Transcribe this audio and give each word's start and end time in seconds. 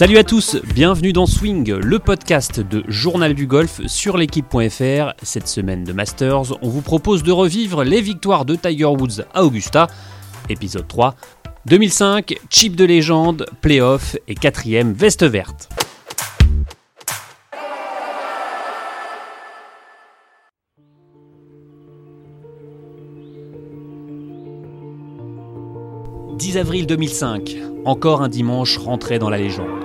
Salut 0.00 0.16
à 0.16 0.24
tous, 0.24 0.56
bienvenue 0.74 1.12
dans 1.12 1.26
Swing, 1.26 1.74
le 1.74 1.98
podcast 1.98 2.58
de 2.58 2.82
Journal 2.88 3.34
du 3.34 3.46
Golf 3.46 3.82
sur 3.86 4.16
l'équipe.fr. 4.16 5.12
Cette 5.22 5.46
semaine 5.46 5.84
de 5.84 5.92
Masters, 5.92 6.56
on 6.62 6.70
vous 6.70 6.80
propose 6.80 7.22
de 7.22 7.30
revivre 7.30 7.84
les 7.84 8.00
victoires 8.00 8.46
de 8.46 8.54
Tiger 8.54 8.86
Woods 8.86 9.26
à 9.34 9.44
Augusta. 9.44 9.88
Épisode 10.48 10.88
3, 10.88 11.16
2005, 11.66 12.34
chip 12.48 12.76
de 12.76 12.86
légende, 12.86 13.44
playoff 13.60 14.16
et 14.26 14.34
quatrième 14.34 14.94
veste 14.94 15.24
verte. 15.24 15.68
«10 26.38 26.56
avril 26.56 26.86
2005, 26.86 27.54
encore 27.84 28.22
un 28.22 28.30
dimanche 28.30 28.78
rentré 28.78 29.18
dans 29.18 29.28
la 29.28 29.36
légende. 29.36 29.79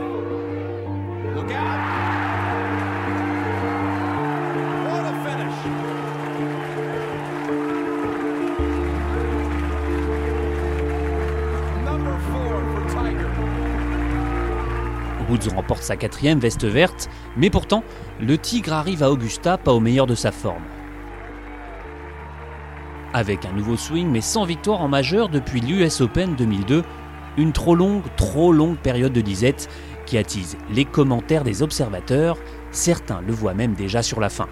Woods 15.30 15.50
remporte 15.56 15.84
sa 15.84 15.96
quatrième 15.96 16.40
veste 16.40 16.66
verte, 16.66 17.10
mais 17.36 17.50
pourtant, 17.50 17.84
le 18.20 18.38
Tigre 18.38 18.74
arrive 18.74 19.04
à 19.04 19.12
Augusta 19.12 19.58
pas 19.58 19.74
au 19.74 19.80
meilleur 19.80 20.08
de 20.08 20.16
sa 20.16 20.32
forme. 20.32 20.64
Avec 23.14 23.46
un 23.46 23.54
nouveau 23.54 23.78
swing 23.78 24.10
mais 24.10 24.22
sans 24.22 24.46
victoire 24.46 24.82
en 24.82 24.88
majeur 24.88 25.30
depuis 25.30 25.62
l'US 25.62 26.02
Open 26.02 26.36
2002, 26.36 26.84
une 27.38 27.52
trop 27.52 27.76
longue, 27.76 28.04
trop 28.16 28.52
longue 28.52 28.78
période 28.78 29.14
de 29.14 29.22
disette 29.22 29.70
qui 30.06 30.18
attise 30.18 30.58
les 30.72 30.86
commentaires 30.86 31.44
des 31.44 31.62
observateurs, 31.62 32.38
certains 32.72 33.22
le 33.22 33.34
voient 33.34 33.54
même 33.54 33.74
déjà 33.74 34.02
sur 34.02 34.20
la 34.20 34.30
fin. 34.30 34.48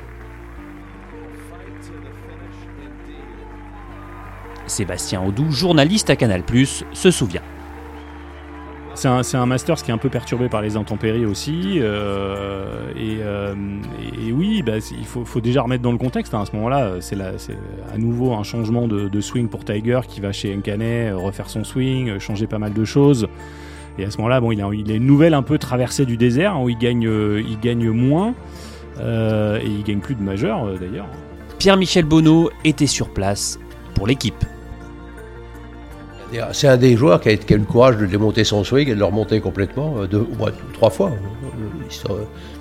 Sébastien 4.68 5.22
Audou, 5.22 5.52
journaliste 5.52 6.10
à 6.10 6.16
Canal+, 6.16 6.44
se 6.94 7.12
souvient. 7.12 7.42
C'est 8.96 9.38
un, 9.38 9.46
Masters 9.48 9.82
qui 9.82 9.90
est 9.90 9.94
un 9.94 9.98
peu 9.98 10.10
perturbé 10.10 10.50
par 10.50 10.62
les 10.62 10.78
intempéries 10.78 11.26
aussi. 11.26 11.80
Euh, 11.80 12.92
et, 12.96 13.18
euh, 13.22 13.56
et, 14.24 14.32
oui, 14.32 14.62
bah, 14.62 14.74
il 14.78 15.06
faut, 15.06 15.42
déjà 15.42 15.64
remettre 15.64 15.82
dans 15.82 15.92
le 15.92 15.98
contexte. 15.98 16.34
Hein. 16.34 16.42
À 16.42 16.46
ce 16.46 16.56
moment-là, 16.56 16.98
c'est 17.00 17.18
à 17.20 17.98
nouveau 17.98 18.34
un 18.34 18.44
changement 18.44 18.88
de, 18.88 19.22
swing 19.22 19.48
pour 19.48 19.66
Tiger 19.66 20.02
qui 20.08 20.22
va 20.22 20.32
chez 20.32 20.56
Nkanet 20.56 21.12
refaire 21.12 21.50
son 21.50 21.64
swing, 21.64 22.20
changer 22.20 22.46
pas 22.46 22.60
mal 22.60 22.74
de 22.74 22.86
choses. 22.86 23.28
Et 23.98 24.06
à 24.06 24.12
ce 24.12 24.18
moment-là, 24.18 24.42
bon, 24.42 24.52
il 24.52 24.62
a, 24.62 24.70
il 24.74 24.92
a 24.92 24.96
une 24.96 25.06
nouvelle 25.06 25.34
un 25.34 25.44
peu 25.44 25.58
traversée 25.58 26.06
du 26.06 26.18
désert 26.18 26.56
hein, 26.56 26.62
où 26.64 26.70
il 26.70 26.78
gagne, 26.78 27.04
il 27.04 27.60
gagne 27.60 27.90
moins 27.90 28.34
euh, 29.00 29.60
et 29.60 29.68
il 29.68 29.84
gagne 29.84 30.00
plus 30.00 30.16
de 30.16 30.22
majeur 30.22 30.66
d'ailleurs. 30.80 31.08
Pierre-Michel 31.60 32.06
Bonneau 32.06 32.50
était 32.66 32.88
sur 32.88 33.10
place 33.10 33.60
pour 33.94 34.08
l'équipe. 34.08 34.44
C'est 36.52 36.68
un 36.68 36.78
des 36.78 36.98
joueurs 36.98 37.22
qui 37.22 37.30
a, 37.30 37.38
qui 37.38 37.54
a, 37.54 37.58
eu 37.58 37.60
le 37.60 37.66
courage 37.66 37.98
de 37.98 38.08
démonter 38.08 38.44
son 38.44 38.64
swing 38.64 38.90
et 38.90 38.96
de 38.96 39.00
le 39.00 39.06
remonter 39.06 39.40
complètement, 39.40 40.04
deux, 40.10 40.18
ou 40.18 40.46
trois 40.74 40.90
fois, 40.90 41.12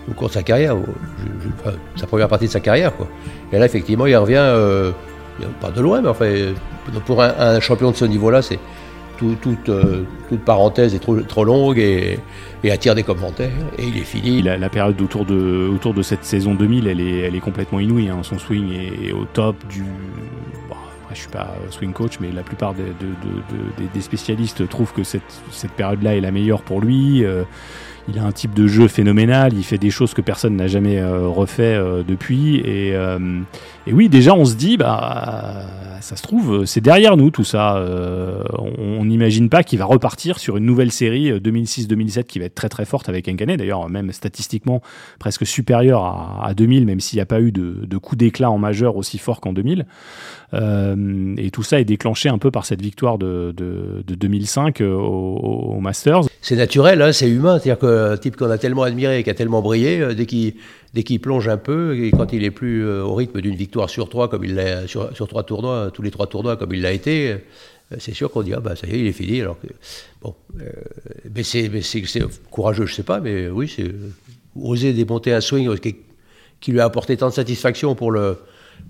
au 0.08 0.12
cours 0.12 0.28
de 0.28 0.32
sa 0.32 0.42
carrière, 0.42 0.76
sa 1.96 2.06
première 2.06 2.28
partie 2.28 2.46
de 2.46 2.50
sa 2.50 2.60
carrière. 2.60 2.94
Quoi. 2.94 3.08
Et 3.50 3.58
là, 3.58 3.64
effectivement, 3.64 4.04
il 4.04 4.14
revient, 4.16 4.36
euh, 4.36 4.92
pas 5.60 5.70
de 5.70 5.80
loin, 5.80 6.02
mais 6.02 6.08
enfin, 6.08 6.52
pour 7.06 7.22
un, 7.22 7.32
un 7.38 7.60
champion 7.60 7.90
de 7.90 7.96
ce 7.96 8.04
niveau-là, 8.04 8.42
c'est 8.42 8.58
euh, 9.22 10.04
toute, 10.28 10.40
parenthèse 10.40 10.94
est 10.94 10.98
trop, 10.98 11.44
longue 11.44 11.78
et, 11.78 12.18
attire 12.70 12.94
des 12.94 13.02
commentaires. 13.02 13.50
Et 13.78 13.86
il 13.86 13.96
est 13.96 14.04
fini. 14.04 14.42
La, 14.42 14.68
période 14.68 15.00
autour 15.00 15.24
de, 15.24 16.02
cette 16.02 16.24
saison 16.24 16.54
2000, 16.54 16.86
elle 16.86 17.00
est, 17.00 17.40
complètement 17.40 17.80
inouïe. 17.80 18.08
Hein. 18.08 18.20
Son 18.22 18.38
swing 18.38 18.72
est, 18.72 19.12
au 19.12 19.24
top 19.24 19.56
du. 19.68 19.82
Bon, 20.68 20.76
je 21.12 21.18
suis 21.18 21.28
pas 21.28 21.54
swing 21.70 21.92
coach, 21.92 22.18
mais 22.20 22.30
la 22.32 22.42
plupart 22.42 22.74
des, 22.74 22.82
de, 22.82 22.88
de, 22.88 23.86
des 23.92 24.00
spécialistes 24.00 24.68
trouvent 24.68 24.92
que 24.92 25.04
cette, 25.04 25.22
cette 25.50 25.72
période-là 25.72 26.16
est 26.16 26.20
la 26.20 26.30
meilleure 26.30 26.62
pour 26.62 26.80
lui. 26.80 27.24
Euh, 27.24 27.44
il 28.08 28.18
a 28.18 28.24
un 28.24 28.32
type 28.32 28.54
de 28.54 28.66
jeu 28.66 28.88
phénoménal, 28.88 29.52
il 29.54 29.62
fait 29.62 29.78
des 29.78 29.90
choses 29.90 30.14
que 30.14 30.20
personne 30.20 30.56
n'a 30.56 30.66
jamais 30.66 30.98
euh, 30.98 31.28
refait 31.28 31.74
euh, 31.74 32.02
depuis. 32.02 32.56
Et, 32.58 32.94
euh, 32.94 33.40
et, 33.86 33.92
oui, 33.92 34.08
déjà, 34.08 34.34
on 34.34 34.44
se 34.44 34.54
dit, 34.54 34.76
bah, 34.76 35.62
ça 36.00 36.16
se 36.16 36.22
trouve, 36.22 36.64
c'est 36.64 36.80
derrière 36.80 37.16
nous 37.16 37.30
tout 37.30 37.44
ça. 37.44 37.84
On 38.78 39.04
n'imagine 39.04 39.48
pas 39.48 39.62
qu'il 39.62 39.78
va 39.78 39.84
repartir 39.84 40.38
sur 40.38 40.56
une 40.56 40.64
nouvelle 40.64 40.90
série 40.90 41.32
2006-2007 41.32 42.24
qui 42.24 42.38
va 42.38 42.46
être 42.46 42.54
très 42.54 42.68
très 42.68 42.84
forte 42.84 43.08
avec 43.08 43.28
Nkané, 43.28 43.56
d'ailleurs, 43.56 43.88
même 43.88 44.12
statistiquement 44.12 44.82
presque 45.18 45.46
supérieure 45.46 46.04
à, 46.04 46.46
à 46.46 46.54
2000, 46.54 46.86
même 46.86 47.00
s'il 47.00 47.18
n'y 47.18 47.22
a 47.22 47.26
pas 47.26 47.40
eu 47.40 47.52
de, 47.52 47.84
de 47.86 47.96
coup 47.98 48.16
d'éclat 48.16 48.50
en 48.50 48.58
majeur 48.58 48.96
aussi 48.96 49.18
fort 49.18 49.40
qu'en 49.40 49.52
2000. 49.52 49.86
Euh, 50.54 51.34
et 51.38 51.50
tout 51.50 51.62
ça 51.62 51.80
est 51.80 51.84
déclenché 51.84 52.28
un 52.28 52.38
peu 52.38 52.50
par 52.50 52.66
cette 52.66 52.82
victoire 52.82 53.18
de, 53.18 53.54
de, 53.56 54.02
de 54.06 54.14
2005 54.14 54.80
au, 54.80 54.84
au, 54.84 55.80
Masters. 55.80 56.22
C'est 56.42 56.56
naturel, 56.56 57.00
hein, 57.00 57.12
c'est 57.12 57.30
humain, 57.30 57.58
c'est-à-dire 57.58 57.78
qu'un 57.78 58.16
type 58.16 58.36
qu'on 58.36 58.50
a 58.50 58.58
tellement 58.58 58.82
admiré 58.82 59.20
et 59.20 59.22
qui 59.22 59.30
a 59.30 59.34
tellement 59.34 59.62
brillé, 59.62 60.14
dès 60.14 60.26
qu'il 60.26 60.54
dès 60.92 61.04
qu'il 61.04 61.20
plonge 61.20 61.48
un 61.48 61.56
peu, 61.56 61.96
et 61.96 62.10
quand 62.10 62.32
il 62.32 62.44
est 62.44 62.50
plus 62.50 62.84
euh, 62.84 63.02
au 63.02 63.14
rythme 63.14 63.40
d'une 63.40 63.54
victoire 63.54 63.88
sur 63.88 64.08
trois, 64.08 64.28
comme 64.28 64.44
il 64.44 64.54
l'a 64.54 64.86
sur, 64.86 65.12
trois 65.28 65.42
tournois, 65.44 65.90
tous 65.92 66.02
les 66.02 66.10
trois 66.10 66.26
tournois 66.26 66.56
comme 66.56 66.74
il 66.74 66.82
l'a 66.82 66.92
été, 66.92 67.30
euh, 67.30 67.36
c'est 67.98 68.12
sûr 68.12 68.30
qu'on 68.30 68.42
dit 68.42 68.52
ah 68.54 68.60
bah 68.60 68.76
ça 68.76 68.86
y 68.86 68.90
est, 68.90 68.98
il 68.98 69.06
est 69.06 69.12
fini. 69.12 69.40
Alors 69.40 69.58
que 69.60 69.68
bon, 70.20 70.34
euh, 70.60 70.70
mais 71.34 71.42
c'est 71.42 71.70
courageux, 72.50 72.86
je 72.86 72.94
sais 72.94 73.02
pas, 73.02 73.20
mais 73.20 73.48
oui, 73.48 73.72
c'est 73.74 73.94
oser 74.60 74.92
démonter 74.92 75.32
un 75.32 75.40
swing 75.40 75.70
qui, 75.78 76.72
lui 76.72 76.80
a 76.80 76.84
apporté 76.84 77.16
tant 77.16 77.28
de 77.28 77.34
satisfaction 77.34 77.94
pour 77.94 78.10
le 78.10 78.38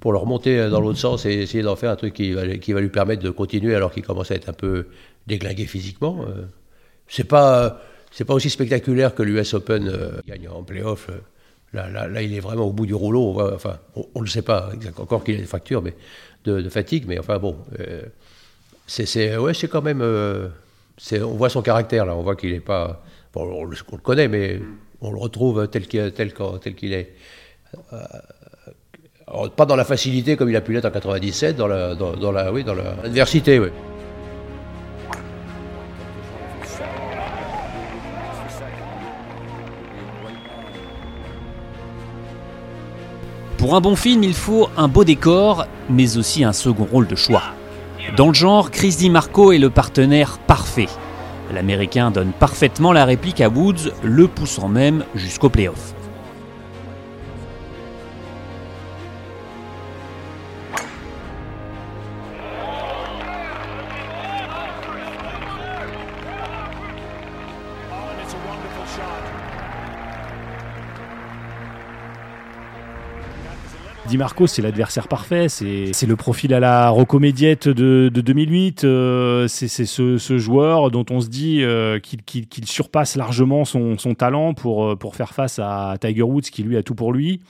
pour 0.01 0.13
remonter 0.19 0.71
dans 0.71 0.81
l'autre 0.81 0.99
sens 0.99 1.27
et 1.27 1.33
essayer 1.33 1.63
d'en 1.63 1.77
faire 1.77 1.91
un 1.91 1.97
truc 1.97 2.15
qui 2.15 2.33
va, 2.33 2.45
lui 2.45 2.89
permettre 2.89 3.23
de 3.23 3.31
continuer 3.31 3.75
alors 3.75 3.93
qu'il 3.93 4.03
commence 4.03 4.31
à 4.31 4.35
être 4.35 4.49
un 4.49 4.55
peu 4.55 4.87
déglingué 5.27 5.67
physiquement. 5.67 6.25
Euh, 6.27 6.45
c'est 7.13 7.25
pas 7.25 7.81
c'est 8.11 8.25
pas 8.25 8.35
aussi 8.35 8.51
spectaculaire 8.51 9.15
que 9.15 9.23
l'US 9.23 9.55
Open 9.55 9.89
euh, 9.89 10.21
gagne 10.27 10.49
en 10.49 10.63
playoff. 10.63 11.09
Euh, 11.09 11.21
Là, 11.75 11.89
là, 11.89 12.07
là, 12.07 12.21
il 12.21 12.35
est 12.35 12.41
vraiment 12.41 12.65
au 12.65 12.73
bout 12.73 12.85
du 12.85 12.95
rouleau. 12.95 13.41
Enfin, 13.55 13.79
on 13.97 14.21
ne 14.21 14.25
le 14.25 14.31
sait 14.31 14.43
pas 14.43 14.71
encore 14.99 15.25
qu'il 15.25 15.37
a 15.37 15.39
des 15.39 15.47
fractures 15.47 15.81
mais 15.81 15.95
de, 16.45 16.69
fatigue, 16.69 17.05
mais 17.09 17.19
enfin 17.19 17.39
bon, 17.39 17.57
euh, 17.81 18.03
c'est 18.87 19.37
ouais, 19.39 19.53
quand 19.71 19.81
même. 19.81 20.03
Euh, 20.03 20.49
on 21.13 21.35
voit 21.35 21.49
son 21.49 21.63
caractère 21.63 22.05
là. 22.05 22.15
On 22.15 22.23
voit 22.23 22.37
qu'il 22.37 22.53
n'est 22.53 22.61
pas. 22.61 23.03
Bon, 23.33 23.45
on 23.45 23.65
le, 23.65 23.77
on 23.91 23.97
le, 23.97 24.03
connaît, 24.03 24.29
mais 24.29 24.61
on 25.01 25.13
le 25.13 25.19
retrouve 25.19 25.67
tel 25.69 25.87
qu'il 25.87 26.13
tel, 26.13 26.35
tel 26.63 26.75
qu'il 26.75 26.93
est. 26.93 27.15
Euh, 27.95 29.49
pas 29.57 29.65
dans 29.65 29.77
la 29.77 29.87
facilité 29.87 30.37
comme 30.37 30.51
il 30.51 30.57
a 30.57 30.61
pu 30.61 30.75
l'être 30.75 30.85
en 30.85 30.91
97, 30.91 31.57
dans 31.57 31.67
la, 31.67 31.95
dans 31.95 32.33
la, 32.33 32.53
oui, 32.53 32.65
dans 32.65 32.75
l'adversité, 32.75 33.59
oui. 33.59 33.69
Pour 43.63 43.77
un 43.77 43.81
bon 43.81 43.95
film, 43.95 44.25
il 44.25 44.35
faut 44.35 44.69
un 44.77 44.89
beau 44.89 45.05
décor, 45.05 45.67
mais 45.89 46.17
aussi 46.17 46.43
un 46.43 46.53
second 46.53 46.85
rôle 46.85 47.07
de 47.07 47.15
choix. 47.15 47.45
Dans 48.17 48.27
le 48.27 48.35
genre, 48.35 48.73
Chris 48.73 48.97
DiMarco 48.99 49.53
est 49.53 49.59
le 49.59 49.71
partenaire 49.71 50.41
parfait. 50.49 50.89
L'Américain 51.55 52.11
donne 52.11 52.33
parfaitement 52.33 52.93
la 52.93 53.05
réplique 53.05 53.41
à 53.41 53.49
Woods, 53.49 53.93
le 54.03 54.27
poussant 54.27 54.67
même 54.67 55.05
jusqu'au 55.15 55.49
playoff. 55.49 55.95
Di 74.13 74.19
Marco, 74.19 74.47
c'est 74.47 74.61
l'adversaire 74.61 75.09
parfait, 75.09 75.49
c'est 75.49 76.07
le 76.07 76.17
profil 76.17 76.53
à 76.53 76.61
la 76.61 76.91
Rocco-Médiette 76.91 77.67
de, 77.67 78.11
de, 78.13 78.21
2008, 78.21 78.85
euh, 78.85 79.49
c'est 79.49 79.69
ce, 79.69 80.37
joueur 80.37 80.91
dont 80.91 81.07
on 81.09 81.23
se 81.23 81.29
dit 81.29 81.63
euh, 81.63 81.99
qu'il 81.99 82.23
qu 82.23 82.43
qu 82.43 82.61
surpasse 82.67 83.17
largement 83.17 83.65
son, 83.65 83.97
talent 84.15 84.53
pour, 84.53 84.99
pour 84.99 85.17
faire 85.17 85.33
face 85.33 85.59
à 85.59 85.97
Tiger 85.99 86.25
Woods 86.25 86.43
qui 86.43 86.63
lui 86.63 86.77
a 86.77 86.83
tout 86.83 86.95
pour 86.95 87.15
lui. 87.15 87.41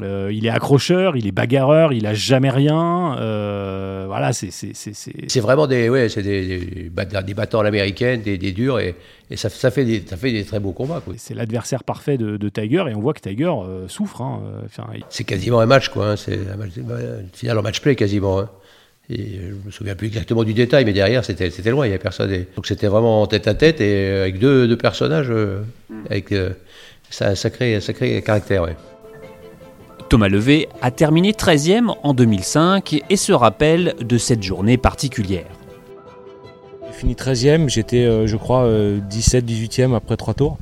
Euh, 0.00 0.30
il 0.32 0.46
est 0.46 0.50
accrocheur, 0.50 1.18
il 1.18 1.26
est 1.26 1.32
bagarreur, 1.32 1.92
il 1.92 2.06
a 2.06 2.14
jamais 2.14 2.48
rien. 2.48 3.18
Euh, 3.18 4.04
voilà, 4.06 4.32
c'est 4.32 4.50
c'est 4.50 5.40
vraiment 5.40 5.66
des 5.66 5.90
ouais, 5.90 6.08
c'est 6.08 6.22
des, 6.22 6.46
des, 6.46 6.90
des 7.22 7.34
battants 7.34 7.60
à 7.60 7.62
l'américaine, 7.62 8.22
des, 8.22 8.38
des, 8.38 8.52
durs 8.52 8.80
et, 8.80 8.94
et 9.30 9.36
ça, 9.36 9.50
ça, 9.50 9.70
fait 9.70 9.84
des 9.84 10.02
ça 10.06 10.16
fait 10.16 10.32
des 10.32 10.44
très 10.44 10.60
beaux 10.60 10.72
combats. 10.72 11.02
C'est 11.18 11.34
l'adversaire 11.34 11.84
parfait 11.84 12.16
de, 12.16 12.38
de, 12.38 12.48
Tiger 12.48 12.84
et 12.88 12.94
on 12.94 13.00
voit 13.00 13.12
que 13.12 13.20
Tiger 13.20 13.52
euh, 13.52 13.86
souffre. 13.86 14.22
Hein. 14.22 14.40
Enfin, 14.64 14.88
il... 14.94 15.04
C'est 15.10 15.24
quasiment 15.24 15.60
un 15.60 15.66
match 15.66 15.90
quoi. 15.90 16.12
Hein. 16.12 16.16
C'est 16.16 16.36
une 16.36 17.28
finale 17.34 17.58
en 17.58 17.62
match 17.62 17.80
play 17.80 17.94
quasiment. 17.94 18.40
Hein. 18.40 18.48
Et 19.10 19.40
je 19.50 19.66
me 19.66 19.70
souviens 19.70 19.94
plus 19.94 20.06
exactement 20.06 20.44
du 20.44 20.54
détail, 20.54 20.84
mais 20.84 20.92
derrière, 20.92 21.24
c'était 21.24 21.50
loin, 21.70 21.84
il 21.84 21.88
n'y 21.88 21.94
avait 21.94 22.02
personne. 22.02 22.30
donc 22.56 22.66
c'était 22.66 22.86
vraiment 22.86 23.26
tête 23.26 23.48
à 23.48 23.54
tête 23.54 23.80
et 23.80 24.10
avec 24.10 24.38
deux, 24.38 24.68
deux 24.68 24.76
personnages, 24.76 25.26
euh, 25.28 25.62
avec 26.08 26.32
euh, 26.32 26.50
un 27.20 27.34
sacré, 27.34 27.80
sacré 27.80 28.22
caractère. 28.22 28.66
Thomas 30.12 30.28
Levé 30.28 30.68
a 30.82 30.90
terminé 30.90 31.32
13e 31.32 31.94
en 32.02 32.12
2005 32.12 33.02
et 33.08 33.16
se 33.16 33.32
rappelle 33.32 33.94
de 33.98 34.18
cette 34.18 34.42
journée 34.42 34.76
particulière 34.76 35.46
fini 37.02 37.14
13e, 37.14 37.68
j'étais 37.68 38.04
euh, 38.04 38.28
je 38.28 38.36
crois 38.36 38.68
17, 39.10 39.44
euh, 39.44 39.46
18e 39.46 39.96
après 39.96 40.16
trois 40.16 40.34
tours. 40.34 40.56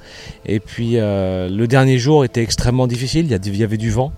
Et 0.47 0.59
puis 0.59 0.93
euh, 0.95 1.51
le 1.51 1.67
dernier 1.67 1.99
jour 1.99 2.25
était 2.25 2.43
extrêmement 2.43 2.87
difficile, 2.87 3.27
il 3.27 3.57
y 3.59 3.65
avait 3.65 3.77
du 3.77 3.91
vent 3.91 4.13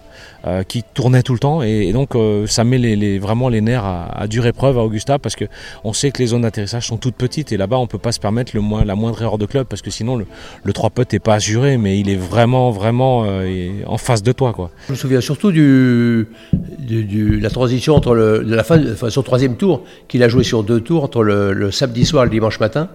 qui 0.66 0.82
tournait 0.82 1.22
tout 1.22 1.34
le 1.34 1.38
temps 1.38 1.62
et, 1.62 1.92
donc 1.92 2.16
ça 2.48 2.64
met 2.64 3.18
vraiment 3.18 3.48
les 3.48 3.60
nerfs 3.60 3.84
à, 3.84 4.26
dure 4.26 4.44
épreuve 4.44 4.76
à 4.76 4.82
Augusta 4.82 5.20
parce 5.20 5.36
que 5.36 5.44
on 5.84 5.92
sait 5.92 6.10
que 6.10 6.18
les 6.18 6.28
zones 6.28 6.42
d'atterrissage 6.42 6.88
sont 6.88 6.96
toutes 6.96 7.14
petites 7.14 7.52
et 7.52 7.56
là-bas 7.56 7.78
on 7.78 7.86
peut 7.86 7.98
pas 7.98 8.10
se 8.10 8.18
permettre 8.18 8.52
la 8.56 8.94
moindre 8.96 9.22
erreur 9.22 9.38
de 9.38 9.46
club 9.46 9.68
parce 9.68 9.82
que 9.82 9.90
sinon 9.92 10.16
le, 10.16 10.26
le 10.64 10.72
3 10.72 10.90
putt 10.90 11.12
n'est 11.12 11.20
pas 11.20 11.34
assuré 11.34 11.78
mais 11.78 12.00
il 12.00 12.10
est 12.10 12.16
vraiment 12.16 12.72
vraiment 12.72 13.24
en 13.86 13.98
face 13.98 14.24
de 14.24 14.32
toi. 14.32 14.52
Quoi. 14.52 14.72
Je 14.88 14.92
me 14.92 14.96
souviens 14.96 15.20
surtout 15.20 15.52
du, 15.52 16.26
la 17.40 17.50
transition 17.50 17.94
entre 17.94 18.14
le, 18.14 18.44
de 18.44 18.54
la 18.54 18.64
fin, 18.64 18.80
enfin, 18.92 19.10
son 19.10 19.22
troisième 19.22 19.56
tour 19.56 19.84
qu'il 20.08 20.24
a 20.24 20.28
joué 20.28 20.42
sur 20.42 20.64
deux 20.64 20.80
tours 20.80 21.04
entre 21.04 21.22
le 21.22 21.70
samedi 21.70 22.04
soir 22.04 22.11
le 22.12 22.30
dimanche 22.30 22.60
matin, 22.60 22.88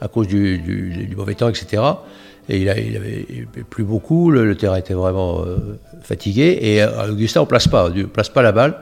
à 0.00 0.08
cause 0.08 0.26
du, 0.28 1.14
mauvais 1.16 1.34
temps, 1.34 1.48
etc. 1.48 1.82
Et 2.48 2.58
il, 2.58 2.68
a, 2.68 2.78
il 2.78 2.96
avait 2.96 3.26
plus 3.70 3.84
beaucoup, 3.84 4.30
le, 4.30 4.56
terrain 4.56 4.76
était 4.76 4.94
vraiment 4.94 5.42
euh, 5.42 5.78
fatigué. 6.02 6.58
Et 6.60 6.82
à 6.82 7.08
Augustin, 7.08 7.40
on 7.40 7.44
ne 7.44 7.48
place 7.48 7.68
pas, 7.68 7.88
place 8.12 8.28
pas 8.28 8.42
la 8.42 8.52
balle. 8.52 8.80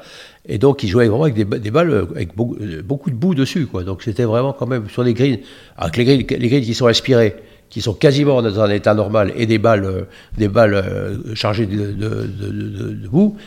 Et 0.48 0.58
donc, 0.58 0.82
il 0.82 0.88
jouait 0.88 1.08
vraiment 1.08 1.24
avec 1.24 1.34
des, 1.34 1.70
balles 1.70 2.06
avec 2.14 2.34
beaucoup, 2.34 3.10
de 3.10 3.14
boue 3.14 3.34
dessus. 3.34 3.66
Quoi. 3.66 3.84
Donc, 3.84 4.02
c'était 4.02 4.24
vraiment 4.24 4.54
quand 4.54 4.66
même 4.66 4.88
sur 4.88 5.02
les 5.02 5.12
greens, 5.12 5.38
avec 5.76 5.96
les 5.98 6.04
greens, 6.04 6.26
les 6.38 6.48
greens 6.48 6.64
qui 6.64 6.74
sont 6.74 6.86
inspirés, 6.86 7.36
qui 7.70 7.80
sont 7.80 7.94
quasiment 7.94 8.42
dans 8.42 8.60
un 8.60 8.70
état 8.70 8.94
normal, 8.94 9.32
et 9.36 9.46
des 9.46 9.58
balles, 9.58 10.06
des 10.36 10.48
balles 10.48 10.74
euh, 10.74 11.34
chargées 11.34 11.66
de, 11.66 11.92
de, 11.92 12.28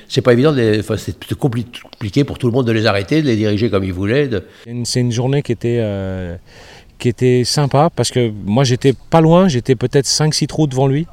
c'est 0.08 0.22
pas 0.22 0.34
évident. 0.34 0.56
C'est 0.98 1.36
compliqué 1.36 2.24
pour 2.24 2.40
tout 2.40 2.48
le 2.48 2.54
monde 2.54 2.66
de 2.66 2.72
les 2.72 2.86
arrêter, 2.86 3.22
de 3.22 3.28
les 3.28 3.36
diriger 3.36 3.70
comme 3.70 3.84
ils 3.84 3.94
voulaient. 3.94 4.30
C'est 4.86 5.02
une 5.02 5.12
journée 5.12 5.42
qui 5.44 5.52
était. 5.52 5.80
Euh, 5.81 6.36
qui 7.00 7.10
était 7.10 7.44
sympa 7.44 7.90
parce 7.94 8.12
que 8.12 8.31
moi 8.46 8.64
j'étais 8.64 8.94
pas 9.10 9.20
loin, 9.20 9.50
j'étais 9.50 9.75
peut-être 9.75 10.06
5-6 10.06 10.48
trous 10.48 10.68
devant 10.68 10.88
lui. 10.88 11.06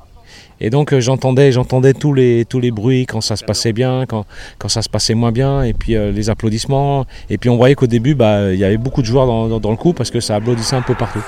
Et 0.61 0.71
donc 0.71 0.93
euh, 0.93 1.01
j'entendais, 1.01 1.51
j'entendais 1.51 1.95
tous 1.95 2.15
les, 2.15 2.45
tous 2.45 2.61
les 2.61 2.71
bruits 2.71 3.07
quand 3.07 3.21
ça 3.21 3.35
se 3.35 3.45
passait 3.45 3.73
bien, 3.73 4.05
quand, 4.07 4.25
quand 4.59 4.69
ça 4.69 4.83
se 4.83 4.89
passait 4.89 5.15
moins 5.15 5.33
bien, 5.33 5.63
et 5.63 5.73
puis 5.73 5.97
euh, 5.97 6.13
les 6.13 6.31
applaudissements. 6.31 7.07
Et 7.29 7.39
puis 7.39 7.51
on 7.51 7.57
voyait 7.57 7.75
qu'au 7.75 7.89
début, 7.89 8.15
bah, 8.15 8.53
il 8.53 8.59
y 8.59 8.65
avait 8.65 8.77
beaucoup 8.77 9.01
de 9.01 9.07
joueurs 9.07 9.27
dans, 9.27 9.71
le 9.71 9.77
coup 9.77 9.93
parce 9.93 10.11
que 10.13 10.21
ça 10.21 10.37
applaudissait 10.37 10.77
un 10.77 10.83
peu 10.83 10.95
partout. 10.95 11.25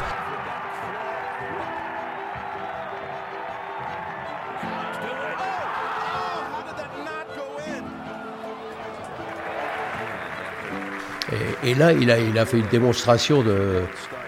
Et, 11.72 11.74
là, 11.74 11.92
il 11.92 12.10
a, 12.10 12.20
il 12.20 12.38
a 12.38 12.44
fait 12.44 12.58
une 12.58 12.66
démonstration 12.66 13.42
de, 13.42 13.80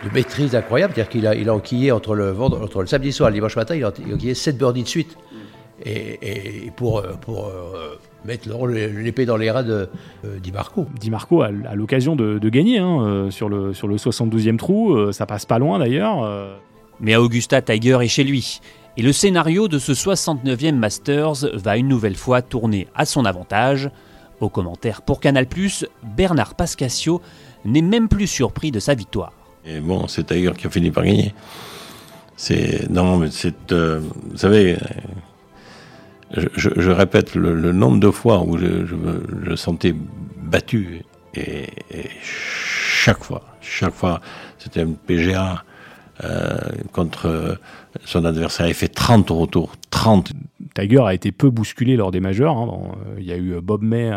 de 0.04 0.14
maîtrise 0.14 0.54
incroyable. 0.54 0.94
C'est-à-dire 0.94 1.10
qu'il 1.10 1.26
a, 1.26 1.34
il 1.34 1.48
a 1.50 1.54
enquillé 1.54 1.92
entre 1.92 2.14
le, 2.14 2.34
entre 2.40 2.80
le 2.80 2.86
samedi 2.86 3.12
soir 3.12 3.28
et 3.28 3.32
le 3.32 3.34
dimanche 3.34 3.56
matin, 3.56 3.74
il 3.74 3.84
a, 3.84 3.88
enquillé 3.88 4.34
7 4.34 4.56
birdies 4.56 4.82
de 4.82 4.88
suite. 4.88 5.16
Et, 5.84 6.70
pour, 6.76 7.02
pour 7.20 7.48
euh, 7.48 7.98
mettre 8.24 8.48
l'épée 8.68 9.26
dans 9.26 9.36
les 9.36 9.50
rats 9.50 9.64
de 9.64 9.88
euh, 10.24 10.38
Di 10.38 10.52
Marco. 10.52 10.86
Di 10.98 11.10
Marco 11.10 11.42
a, 11.42 11.50
l'occasion 11.50 12.16
de, 12.16 12.48
gagner 12.48 12.78
hein, 12.78 13.02
euh, 13.02 13.30
sur, 13.30 13.50
le, 13.50 13.74
sur 13.74 13.88
le 13.88 13.96
72e 13.96 14.56
trou. 14.56 15.12
ça 15.12 15.26
passe 15.26 15.44
pas 15.44 15.58
loin 15.58 15.78
d'ailleurs. 15.78 16.26
Mais 17.00 17.16
Augusta, 17.16 17.60
Tiger 17.60 17.98
est 18.00 18.08
chez 18.08 18.24
lui. 18.24 18.60
Et 18.96 19.02
le 19.02 19.12
scénario 19.12 19.68
de 19.68 19.78
ce 19.78 19.92
69e 19.92 20.76
Masters 20.76 21.44
va 21.52 21.76
une 21.76 21.88
nouvelle 21.88 22.14
fois 22.14 22.40
tourner 22.40 22.86
à 22.94 23.04
son 23.04 23.24
avantage. 23.24 23.90
Au 24.40 24.48
commentaire 24.48 25.02
pour 25.02 25.20
Canal, 25.20 25.46
Bernard 26.02 26.54
Pascasio 26.54 27.22
n'est 27.64 27.82
même 27.82 28.08
plus 28.08 28.26
surpris 28.26 28.70
de 28.70 28.80
sa 28.80 28.94
victoire. 28.94 29.32
Et 29.64 29.80
bon, 29.80 30.06
c'est 30.08 30.24
Tiger 30.24 30.52
qui 30.56 30.66
a 30.66 30.70
fini 30.70 30.90
par 30.90 31.04
gagner. 31.04 31.34
C'est 32.36 32.90
non, 32.90 33.16
mais 33.18 33.30
c'est, 33.30 33.72
euh, 33.72 34.00
vous 34.30 34.36
savez, 34.36 34.76
je, 36.36 36.90
répète 36.90 37.34
le, 37.34 37.72
nombre 37.72 38.00
de 38.00 38.10
fois 38.10 38.42
où 38.42 38.58
je, 38.58 38.84
je, 38.86 39.56
sentais 39.56 39.94
battu 40.36 41.04
et, 41.34 41.66
chaque 42.22 43.22
fois, 43.22 43.42
chaque 43.60 43.94
fois, 43.94 44.20
c'était 44.58 44.80
un 44.80 44.92
PGA 44.92 45.62
euh, 46.24 46.58
contre 46.92 47.58
son 48.04 48.24
adversaire. 48.24 48.68
Il 48.68 48.74
fait 48.74 48.88
30 48.88 49.30
retours, 49.30 49.72
30. 49.90 50.32
Tiger 50.74 51.02
a 51.06 51.14
été 51.14 51.30
peu 51.32 51.50
bousculé 51.50 51.96
lors 51.96 52.10
des 52.10 52.20
majeurs. 52.20 52.56
Hein. 52.56 52.68
Euh, 53.06 53.20
il 53.20 53.24
y 53.24 53.32
a 53.32 53.36
eu 53.36 53.60
Bob 53.60 53.82
May 53.82 54.10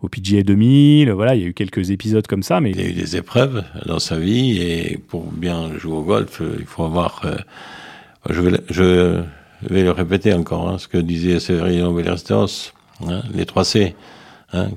au 0.00 0.08
PGA 0.08 0.42
2000, 0.42 1.10
voilà, 1.12 1.34
il 1.34 1.42
y 1.42 1.44
a 1.44 1.48
eu 1.48 1.54
quelques 1.54 1.90
épisodes 1.90 2.26
comme 2.26 2.42
ça. 2.42 2.60
Mais... 2.60 2.70
Il 2.72 2.80
y 2.80 2.84
a 2.84 2.88
eu 2.88 2.92
des 2.92 3.16
épreuves 3.16 3.64
dans 3.86 3.98
sa 3.98 4.18
vie 4.18 4.60
et 4.60 4.98
pour 4.98 5.24
bien 5.32 5.76
jouer 5.78 5.96
au 5.96 6.02
golf, 6.02 6.40
euh, 6.40 6.56
il 6.58 6.66
faut 6.66 6.84
avoir... 6.84 7.22
je, 8.28 8.40
vais, 8.40 8.60
je 8.68 9.22
vais 9.62 9.82
le 9.82 9.90
répéter 9.90 10.32
encore, 10.34 10.68
hein, 10.68 10.78
ce 10.78 10.88
que 10.88 10.98
disait 10.98 11.40
Severino 11.40 11.92
Ballesteros, 11.92 12.72
hein, 13.06 13.22
les 13.34 13.46
3 13.46 13.64
C. 13.64 13.94
Hein, 14.54 14.68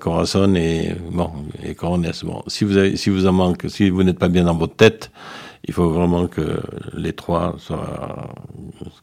Corazon 0.00 0.54
et 0.54 0.96
bon 1.10 1.30
et 1.62 1.74
Corones. 1.74 2.10
Bon, 2.22 2.42
si 2.46 2.64
vous 2.64 2.78
avez, 2.78 2.96
si 2.96 3.10
vous 3.10 3.26
en 3.26 3.32
manque, 3.32 3.66
si 3.68 3.90
vous 3.90 4.02
n'êtes 4.02 4.18
pas 4.18 4.28
bien 4.28 4.44
dans 4.44 4.54
votre 4.54 4.76
tête, 4.76 5.10
il 5.70 5.72
faut 5.72 5.88
vraiment 5.88 6.26
que 6.26 6.60
les 6.94 7.12
trois 7.12 7.54
soient 7.58 8.34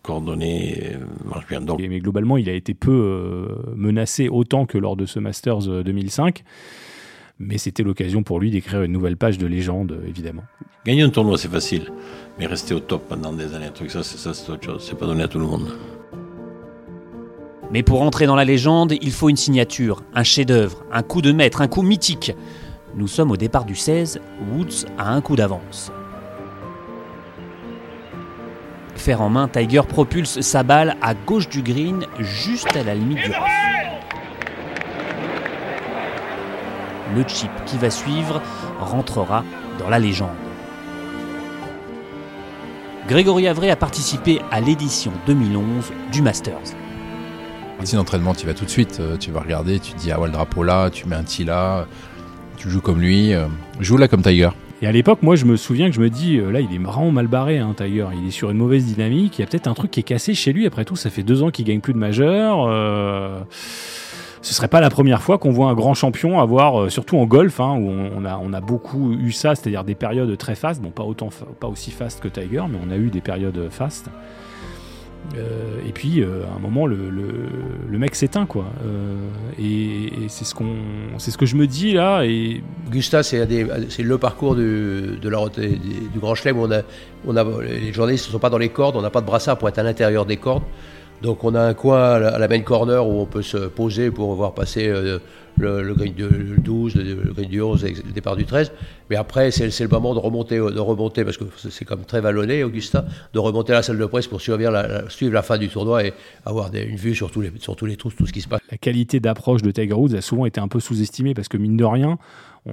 coordonnés 0.02 0.78
et 0.78 0.98
marchent 1.24 1.48
bien. 1.48 1.62
Donc... 1.62 1.80
Mais 1.80 2.02
globalement, 2.02 2.36
il 2.36 2.50
a 2.50 2.52
été 2.52 2.74
peu 2.74 2.92
euh, 2.92 3.72
menacé 3.74 4.28
autant 4.28 4.66
que 4.66 4.78
lors 4.78 4.98
de 4.98 5.06
ce 5.06 5.18
Masters 5.18 5.62
2005. 5.86 6.40
Euh, 6.40 6.50
mais 7.40 7.58
c'était 7.58 7.84
l'occasion 7.84 8.22
pour 8.22 8.42
lui 8.42 8.52
d'écrire 8.52 8.84
une 8.84 8.92
nouvelle 8.92 9.16
page 9.16 9.38
de 9.38 9.48
légende, 9.48 9.98
évidemment. 10.06 10.44
Gagner 10.86 11.04
un 11.04 11.10
tournoi, 11.10 11.38
c'est 11.38 11.50
facile. 11.50 11.90
Mais 12.38 12.48
rester 12.48 12.74
au 12.74 12.82
top 12.82 13.08
pendant 13.08 13.32
des 13.32 13.56
années, 13.56 13.70
truc, 13.74 13.90
ça, 13.90 14.04
c'est 14.04 14.18
ça, 14.18 14.34
c'est 14.34 14.52
autre 14.52 14.66
chose. 14.66 14.86
C'est 14.86 15.00
pas 15.00 15.06
donné 15.06 15.24
à 15.24 15.30
tout 15.30 15.40
le 15.40 15.46
monde. 15.46 15.70
Mais 17.72 17.82
pour 17.82 18.02
entrer 18.02 18.26
dans 18.26 18.36
la 18.36 18.44
légende, 18.44 18.94
il 19.00 19.12
faut 19.12 19.30
une 19.30 19.38
signature, 19.38 20.04
un 20.14 20.24
chef-d'œuvre, 20.24 20.84
un 20.92 21.02
coup 21.02 21.22
de 21.22 21.32
maître, 21.32 21.62
un 21.62 21.70
coup 21.70 21.82
mythique. 21.82 22.34
Nous 22.98 23.08
sommes 23.08 23.32
au 23.32 23.38
départ 23.38 23.64
du 23.64 23.76
16, 23.76 24.20
Woods 24.52 24.86
a 24.98 25.14
un 25.14 25.22
coup 25.22 25.38
d'avance. 25.38 25.94
Fer 28.98 29.22
en 29.22 29.30
main, 29.30 29.48
Tiger 29.48 29.84
propulse 29.88 30.42
sa 30.42 30.64
balle 30.64 30.98
à 31.02 31.14
gauche 31.14 31.48
du 31.48 31.62
green, 31.62 32.06
juste 32.20 32.76
à 32.76 32.84
la 32.84 32.96
limite 32.96 33.20
du 33.24 33.32
Le 37.16 37.24
chip 37.28 37.52
qui 37.66 37.78
va 37.78 37.90
suivre 37.90 38.42
rentrera 38.80 39.44
dans 39.80 39.90
la 39.90 40.00
légende. 40.00 40.30
Grégory 43.08 43.48
Avray 43.48 43.70
a 43.70 43.78
participé 43.78 44.42
à 44.52 44.60
l'édition 44.60 45.14
2011 45.28 45.92
du 46.12 46.22
Masters. 46.22 46.76
Ici 47.82 47.96
d'entraînement, 47.96 48.34
tu 48.34 48.46
vas 48.48 48.54
tout 48.54 48.66
de 48.66 48.70
suite, 48.70 48.98
euh, 49.00 49.16
tu 49.16 49.32
vas 49.32 49.40
regarder, 49.40 49.80
tu 49.80 49.94
te 49.94 50.00
dis 50.00 50.12
ah 50.12 50.20
ouais 50.20 50.28
le 50.28 50.34
drapeau 50.34 50.64
là, 50.64 50.90
tu 50.90 51.08
mets 51.08 51.16
un 51.16 51.24
petit 51.24 51.46
là, 51.46 51.86
tu 52.58 52.70
joues 52.70 52.82
comme 52.82 53.00
lui, 53.00 53.34
euh, 53.34 53.46
joue 53.80 53.96
là 53.96 54.08
comme 54.08 54.24
Tiger. 54.24 54.50
Et 54.82 54.86
à 54.86 54.92
l'époque, 54.92 55.24
moi, 55.24 55.36
je 55.36 55.46
me 55.46 55.56
souviens 55.56 55.90
que 55.90 55.96
je 55.96 56.02
me 56.02 56.10
dis, 56.10 56.38
euh, 56.38 56.52
là, 56.52 56.62
il 56.62 56.72
est 56.72 56.78
marrant 56.78 57.10
mal 57.10 57.28
barré, 57.28 57.58
hein, 57.58 57.74
Tiger. 57.76 58.08
Il 58.22 58.28
est 58.28 58.32
sur 58.32 58.52
une 58.52 58.58
mauvaise 58.58 58.86
dynamique. 58.86 59.40
Il 59.40 59.42
y 59.42 59.44
a 59.44 59.48
peut-être 59.48 59.68
un 59.68 59.74
truc 59.74 59.90
qui 59.90 60.02
est 60.02 60.04
cassé 60.04 60.36
chez 60.36 60.54
lui. 60.54 60.68
Après 60.68 60.86
tout, 60.86 60.96
ça 60.96 61.10
fait 61.10 61.24
deux 61.24 61.42
ans 61.42 61.50
qu'il 61.50 61.66
gagne 61.66 61.80
plus 61.80 61.94
de 61.94 61.98
majeur. 61.98 62.64
Euh, 62.68 63.40
ce 64.44 64.54
serait 64.54 64.68
pas 64.68 64.80
la 64.80 64.92
première 64.92 65.24
fois 65.24 65.40
qu'on 65.40 65.50
voit 65.50 65.70
un 65.70 65.74
grand 65.74 65.96
champion 65.96 66.40
avoir, 66.40 66.80
euh, 66.80 66.90
surtout 66.90 67.18
en 67.18 67.26
golf, 67.26 67.60
hein, 67.60 67.76
où 67.80 67.90
on, 67.90 68.54
a, 68.54 68.62
beaucoup 68.62 69.14
eu 69.14 69.32
ça, 69.32 69.56
c'est-à-dire 69.56 69.84
des 69.84 69.96
périodes 69.96 70.38
très 70.38 70.54
fastes. 70.54 70.80
Bon, 70.80 70.92
pas 70.92 71.04
autant, 71.04 71.30
pas 71.60 71.68
aussi 71.68 71.90
fast 71.90 72.20
que 72.20 72.28
Tiger, 72.28 72.64
mais 72.70 72.78
on 72.86 72.92
a 72.92 72.98
eu 72.98 73.10
des 73.10 73.22
périodes 73.22 73.70
fastes. 73.72 74.12
Euh, 75.36 75.80
et 75.88 75.92
puis, 75.92 76.22
euh, 76.22 76.44
à 76.52 76.56
un 76.56 76.60
moment, 76.60 76.86
le, 76.86 77.10
le, 77.10 77.98
mec 77.98 78.16
s'éteint, 78.16 78.46
quoi. 78.46 78.66
Euh, 78.86 79.16
et, 79.60 80.28
c'est 80.30 80.46
ce 80.46 80.56
qu'on, 80.56 80.76
c'est 81.18 81.32
ce 81.32 81.38
que 81.38 81.46
je 81.46 81.56
me 81.56 81.68
dis 81.68 81.94
là. 81.94 82.24
Et 82.24 82.64
Augusta, 82.88 83.24
c'est, 83.24 83.46
le 83.46 84.18
parcours 84.18 84.56
du, 84.56 85.18
de 85.22 85.30
la, 85.30 85.40
du 85.50 86.20
Grand 86.20 86.36
Chelem. 86.36 86.58
On 86.58 86.72
a, 86.72 86.82
on 87.26 87.36
a, 87.36 87.44
les 87.62 87.92
journalistes 87.92 88.28
ne 88.28 88.32
sont 88.32 88.40
pas 88.40 88.50
dans 88.50 88.58
les 88.58 88.70
cordes, 88.70 88.96
on 88.96 89.02
n'a 89.02 89.10
pas 89.10 89.22
de 89.22 89.26
brassard 89.26 89.58
pour 89.58 89.68
être 89.68 89.80
à 89.80 89.84
l'intérieur 89.84 90.26
des 90.26 90.38
cordes. 90.38 90.64
Donc, 91.22 91.44
on 91.44 91.56
a 91.56 91.62
un 91.62 91.74
coin 91.74 92.14
à 92.14 92.38
la, 92.38 92.48
main 92.48 92.62
corner 92.62 93.06
où 93.06 93.22
on 93.22 93.26
peut 93.26 93.42
se 93.42 93.58
poser 93.58 94.12
pour 94.12 94.34
voir 94.36 94.54
passer 94.54 94.92
le, 95.58 95.84
le 95.84 95.94
green 95.94 96.14
du 96.14 96.24
le 96.24 96.58
12, 96.58 96.96
le, 96.96 97.04
le 97.24 97.34
green 97.34 97.50
du 97.50 97.62
11 97.62 97.86
et 97.86 97.94
le 97.94 98.12
départ 98.12 98.36
du 98.36 98.46
13. 98.46 98.72
Mais 99.10 99.16
après, 99.16 99.52
c'est 99.52 99.80
le 99.80 99.88
moment 99.88 100.14
de 100.14 100.20
remonter, 100.20 100.58
de 100.58 100.80
remonter 100.80 101.24
parce 101.24 101.38
que 101.38 101.46
c'est 101.70 101.86
comme 101.86 102.04
très 102.04 102.22
vallonné, 102.22 102.64
Augusta, 102.64 103.06
de 103.34 103.40
remonter 103.40 103.74
à 103.74 103.78
la 103.78 103.84
salle 103.84 103.98
de 103.98 104.06
presse 104.06 104.28
pour 104.28 104.42
suivre 104.42 104.60
la, 104.60 105.42
fin 105.42 105.58
du 105.58 105.70
tournoi 105.70 106.06
et 106.06 106.14
avoir 106.46 106.74
une 106.74 106.96
vue 106.96 107.16
sur 107.16 107.32
tous 107.32 107.42
les, 107.42 107.52
sur 107.60 107.76
tous 107.76 107.86
les 107.86 107.96
trous, 107.96 108.12
tout 108.12 108.26
ce 108.26 108.34
qui 108.34 108.42
se 108.42 108.48
passe. 108.48 108.62
la 108.70 108.78
qualité 108.78 109.20
d'approche 109.20 109.62
de 109.62 109.72
Tiger 109.72 109.94
Woods 109.94 110.16
a 110.16 110.22
souvent 110.22 110.46
été 110.46 110.60
un 110.60 110.68
peu 110.68 110.80
sous-estimée 110.80 111.34
parce 111.34 111.48
que 111.48 111.58
mine 111.58 111.78
de 111.78 111.86
rien, 111.86 112.18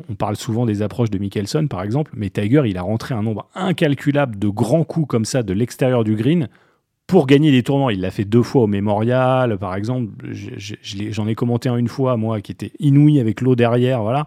on 0.09 0.14
parle 0.14 0.37
souvent 0.37 0.67
des 0.67 0.83
approches 0.83 1.11
de 1.11 1.19
Mickelson 1.19 1.67
par 1.69 1.83
exemple, 1.83 2.12
mais 2.17 2.31
Tiger 2.31 2.62
il 2.67 2.76
a 2.79 2.83
rentré 2.83 3.14
un 3.14 3.23
nombre 3.23 3.49
incalculable 3.55 4.38
de 4.38 4.49
grands 4.49 4.85
coups 4.85 5.07
comme 5.09 5.25
ça 5.25 5.43
de 5.43 5.53
l'extérieur 5.53 6.05
du 6.05 6.17
green 6.17 6.49
pour 7.07 7.27
gagner 7.27 7.51
des 7.51 7.63
tournois. 7.63 7.93
Il 7.93 8.01
l'a 8.01 8.11
fait 8.11 8.25
deux 8.25 8.43
fois 8.43 8.63
au 8.63 8.67
Memorial 8.67 9.59
par 9.59 9.75
exemple. 9.75 10.13
J'en 10.33 11.27
ai 11.27 11.35
commenté 11.35 11.69
un 11.69 11.77
une 11.77 11.89
fois 11.89 12.17
moi 12.17 12.41
qui 12.41 12.53
était 12.53 12.73
inouï 12.79 13.21
avec 13.21 13.41
l'eau 13.41 13.55
derrière, 13.55 14.03
voilà. 14.03 14.27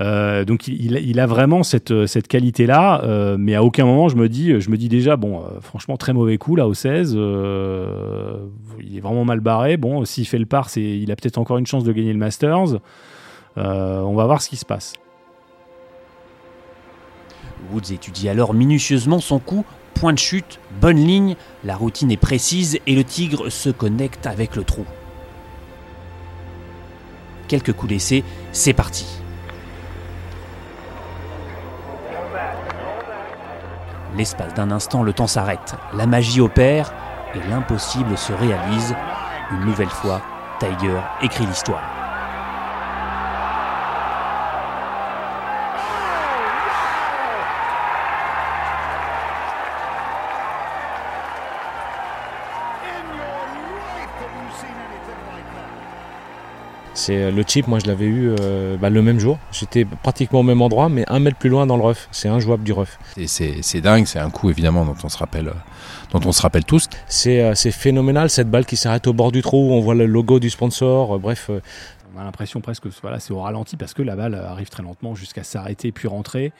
Euh, 0.00 0.44
donc 0.44 0.66
il, 0.66 1.20
a- 1.20 1.26
vraiment 1.26 1.62
cette, 1.62 1.92
qualité-là, 2.26 3.02
euh, 3.04 3.36
mais 3.38 3.54
à 3.54 3.62
aucun 3.62 3.84
moment 3.84 4.08
je 4.08 4.16
me 4.16 4.28
dis, 4.28 4.60
je 4.60 4.68
me 4.70 4.76
dis 4.76 4.88
déjà, 4.88 5.16
bon, 5.16 5.38
euh, 5.40 5.60
franchement, 5.60 5.96
très 5.96 6.12
mauvais 6.12 6.36
coup 6.36 6.56
là 6.56 6.66
au 6.66 6.74
16, 6.74 7.14
euh, 7.16 8.38
il 8.82 8.96
est 8.96 9.00
vraiment 9.00 9.24
mal 9.24 9.38
barré. 9.38 9.76
Bon, 9.76 10.04
s'il 10.04 10.26
fait 10.26 10.38
le 10.38 10.46
par, 10.46 10.68
il 10.76 11.12
a 11.12 11.16
peut-être 11.16 11.38
encore 11.38 11.58
une 11.58 11.66
chance 11.66 11.84
de 11.84 11.92
gagner 11.92 12.12
le 12.12 12.18
Masters. 12.18 12.80
On 13.56 14.14
va 14.14 14.24
voir 14.24 14.42
ce 14.42 14.48
qui 14.48 14.56
se 14.56 14.64
passe. 14.64 14.94
Woods 17.72 17.92
étudie 17.92 18.28
alors 18.28 18.52
minutieusement 18.52 19.20
son 19.20 19.38
coup, 19.38 19.64
point 20.04 20.12
de 20.12 20.18
chute, 20.18 20.60
bonne 20.82 20.98
ligne, 20.98 21.34
la 21.64 21.76
routine 21.76 22.10
est 22.10 22.18
précise 22.18 22.78
et 22.86 22.94
le 22.94 23.04
tigre 23.04 23.48
se 23.48 23.70
connecte 23.70 24.26
avec 24.26 24.54
le 24.54 24.62
trou. 24.62 24.84
Quelques 27.48 27.72
coups 27.72 27.88
d'essai, 27.88 28.22
c'est 28.52 28.74
parti. 28.74 29.06
L'espace 34.14 34.52
d'un 34.52 34.72
instant, 34.72 35.02
le 35.02 35.14
temps 35.14 35.26
s'arrête, 35.26 35.74
la 35.94 36.04
magie 36.04 36.42
opère 36.42 36.92
et 37.34 37.48
l'impossible 37.48 38.18
se 38.18 38.34
réalise. 38.34 38.94
Une 39.52 39.64
nouvelle 39.64 39.88
fois, 39.88 40.20
Tiger 40.60 41.00
écrit 41.22 41.46
l'histoire. 41.46 41.93
C'est 57.04 57.22
euh, 57.22 57.30
le 57.30 57.42
chip, 57.46 57.68
moi 57.68 57.78
je 57.80 57.86
l'avais 57.86 58.06
eu 58.06 58.34
euh, 58.40 58.78
bah, 58.78 58.88
le 58.88 59.02
même 59.02 59.18
jour. 59.18 59.38
J'étais 59.52 59.84
pratiquement 59.84 60.40
au 60.40 60.42
même 60.42 60.62
endroit, 60.62 60.88
mais 60.88 61.04
un 61.08 61.18
mètre 61.18 61.36
plus 61.36 61.50
loin 61.50 61.66
dans 61.66 61.76
le 61.76 61.82
rough. 61.82 62.08
C'est 62.12 62.28
injouable 62.28 62.64
du 62.64 62.72
rough. 62.72 62.96
Et 63.18 63.26
c'est 63.26 63.56
c'est 63.60 63.82
dingue, 63.82 64.06
c'est 64.06 64.18
un 64.18 64.30
coup 64.30 64.48
évidemment 64.48 64.86
dont 64.86 64.96
on 65.04 65.10
se 65.10 65.18
rappelle, 65.18 65.48
euh, 65.48 65.52
dont 66.12 66.20
on 66.24 66.32
se 66.32 66.40
rappelle 66.40 66.64
tous. 66.64 66.88
C'est 67.06 67.42
euh, 67.42 67.54
c'est 67.54 67.72
phénoménal 67.72 68.30
cette 68.30 68.50
balle 68.50 68.64
qui 68.64 68.76
s'arrête 68.78 69.06
au 69.06 69.12
bord 69.12 69.32
du 69.32 69.42
trou. 69.42 69.74
On 69.74 69.80
voit 69.80 69.94
le 69.94 70.06
logo 70.06 70.40
du 70.40 70.48
sponsor. 70.48 71.16
euh, 71.16 71.18
bref, 71.18 71.48
euh, 71.50 71.60
On 72.16 72.20
a 72.20 72.24
l'impression 72.24 72.62
presque 72.62 72.84
que 72.84 72.88
voilà, 73.02 73.20
c'est 73.20 73.34
au 73.34 73.40
ralenti 73.40 73.76
parce 73.76 73.92
que 73.92 74.00
la 74.02 74.16
balle 74.16 74.34
arrive 74.34 74.70
très 74.70 74.82
lentement 74.82 75.14
jusqu'à 75.14 75.44
s'arrêter 75.44 75.92
puis 75.92 76.08
rentrer. 76.08 76.52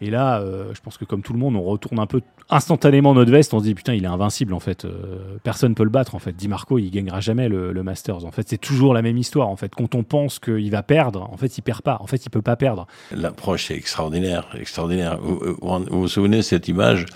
Et 0.00 0.10
là, 0.10 0.40
euh, 0.40 0.72
je 0.74 0.80
pense 0.80 0.96
que 0.96 1.04
comme 1.04 1.22
tout 1.22 1.32
le 1.32 1.38
monde, 1.38 1.56
on 1.56 1.62
retourne 1.62 1.98
un 1.98 2.06
peu 2.06 2.20
instantanément 2.48 3.14
notre 3.14 3.32
veste. 3.32 3.52
On 3.52 3.58
se 3.58 3.64
dit 3.64 3.74
putain, 3.74 3.94
il 3.94 4.04
est 4.04 4.08
invincible 4.08 4.54
en 4.54 4.60
fait. 4.60 4.84
Euh, 4.84 5.38
personne 5.42 5.74
peut 5.74 5.82
le 5.82 5.90
battre 5.90 6.14
en 6.14 6.18
fait. 6.18 6.32
Di 6.36 6.46
Marco, 6.46 6.78
il 6.78 6.90
gagnera 6.90 7.20
jamais 7.20 7.48
le, 7.48 7.82
Masters. 7.82 8.24
En 8.24 8.30
fait, 8.30 8.48
c'est 8.48 8.58
toujours 8.58 8.94
la 8.94 9.02
même 9.02 9.16
histoire. 9.16 9.48
En 9.48 9.56
fait, 9.56 9.74
quand 9.74 9.94
on 9.94 10.04
pense 10.04 10.38
qu'il 10.38 10.70
va 10.70 10.82
perdre, 10.82 11.28
en 11.32 11.36
fait, 11.36 11.58
il 11.58 11.62
perd 11.62 11.82
pas. 11.82 11.98
En 12.00 12.06
fait, 12.06 12.24
il 12.24 12.30
peut 12.30 12.42
pas 12.42 12.56
perdre. 12.56 12.86
L'approche 13.10 13.70
est 13.70 13.76
extraordinaire, 13.76 14.48
extraordinaire. 14.58 15.18
Vous 15.20 15.40
vous, 15.60 15.84
vous 15.90 16.08
souvenez 16.08 16.38
de 16.38 16.42
cette 16.42 16.68
image? 16.68 17.06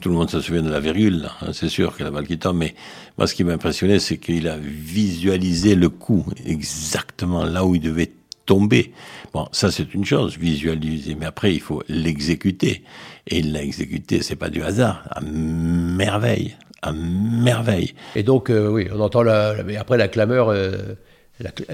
Tout 0.00 0.08
le 0.08 0.16
monde 0.16 0.30
se 0.30 0.40
souvient 0.40 0.62
de 0.62 0.70
la 0.70 0.80
virgule, 0.80 1.28
hein, 1.40 1.52
c'est 1.52 1.68
sûr 1.68 1.96
que 1.96 2.02
la 2.02 2.10
balle 2.10 2.26
qui 2.26 2.38
tombe, 2.38 2.56
mais 2.56 2.74
moi 3.16 3.28
ce 3.28 3.34
qui 3.34 3.44
m'a 3.44 3.52
impressionné, 3.52 4.00
c'est 4.00 4.18
qu'il 4.18 4.48
a 4.48 4.56
visualisé 4.56 5.76
le 5.76 5.88
coup 5.88 6.26
exactement 6.44 7.44
là 7.44 7.64
où 7.64 7.76
il 7.76 7.80
devait 7.80 8.10
tomber. 8.46 8.92
Bon, 9.32 9.46
ça 9.52 9.70
c'est 9.70 9.94
une 9.94 10.04
chose, 10.04 10.38
visualiser, 10.38 11.14
mais 11.18 11.26
après 11.26 11.54
il 11.54 11.60
faut 11.60 11.82
l'exécuter. 11.88 12.82
Et 13.26 13.38
il 13.38 13.52
l'a 13.52 13.62
exécuté, 13.62 14.22
c'est 14.22 14.36
pas 14.36 14.50
du 14.50 14.62
hasard, 14.62 15.02
à 15.10 15.20
merveille, 15.22 16.54
à 16.82 16.92
merveille. 16.92 17.94
Et 18.16 18.22
donc, 18.22 18.50
euh, 18.50 18.68
oui, 18.68 18.86
on 18.94 19.00
entend 19.00 19.22
la, 19.22 19.54
la- 19.62 19.80
après 19.80 19.96
la 19.96 20.08
clameur. 20.08 20.48
euh, 20.50 20.94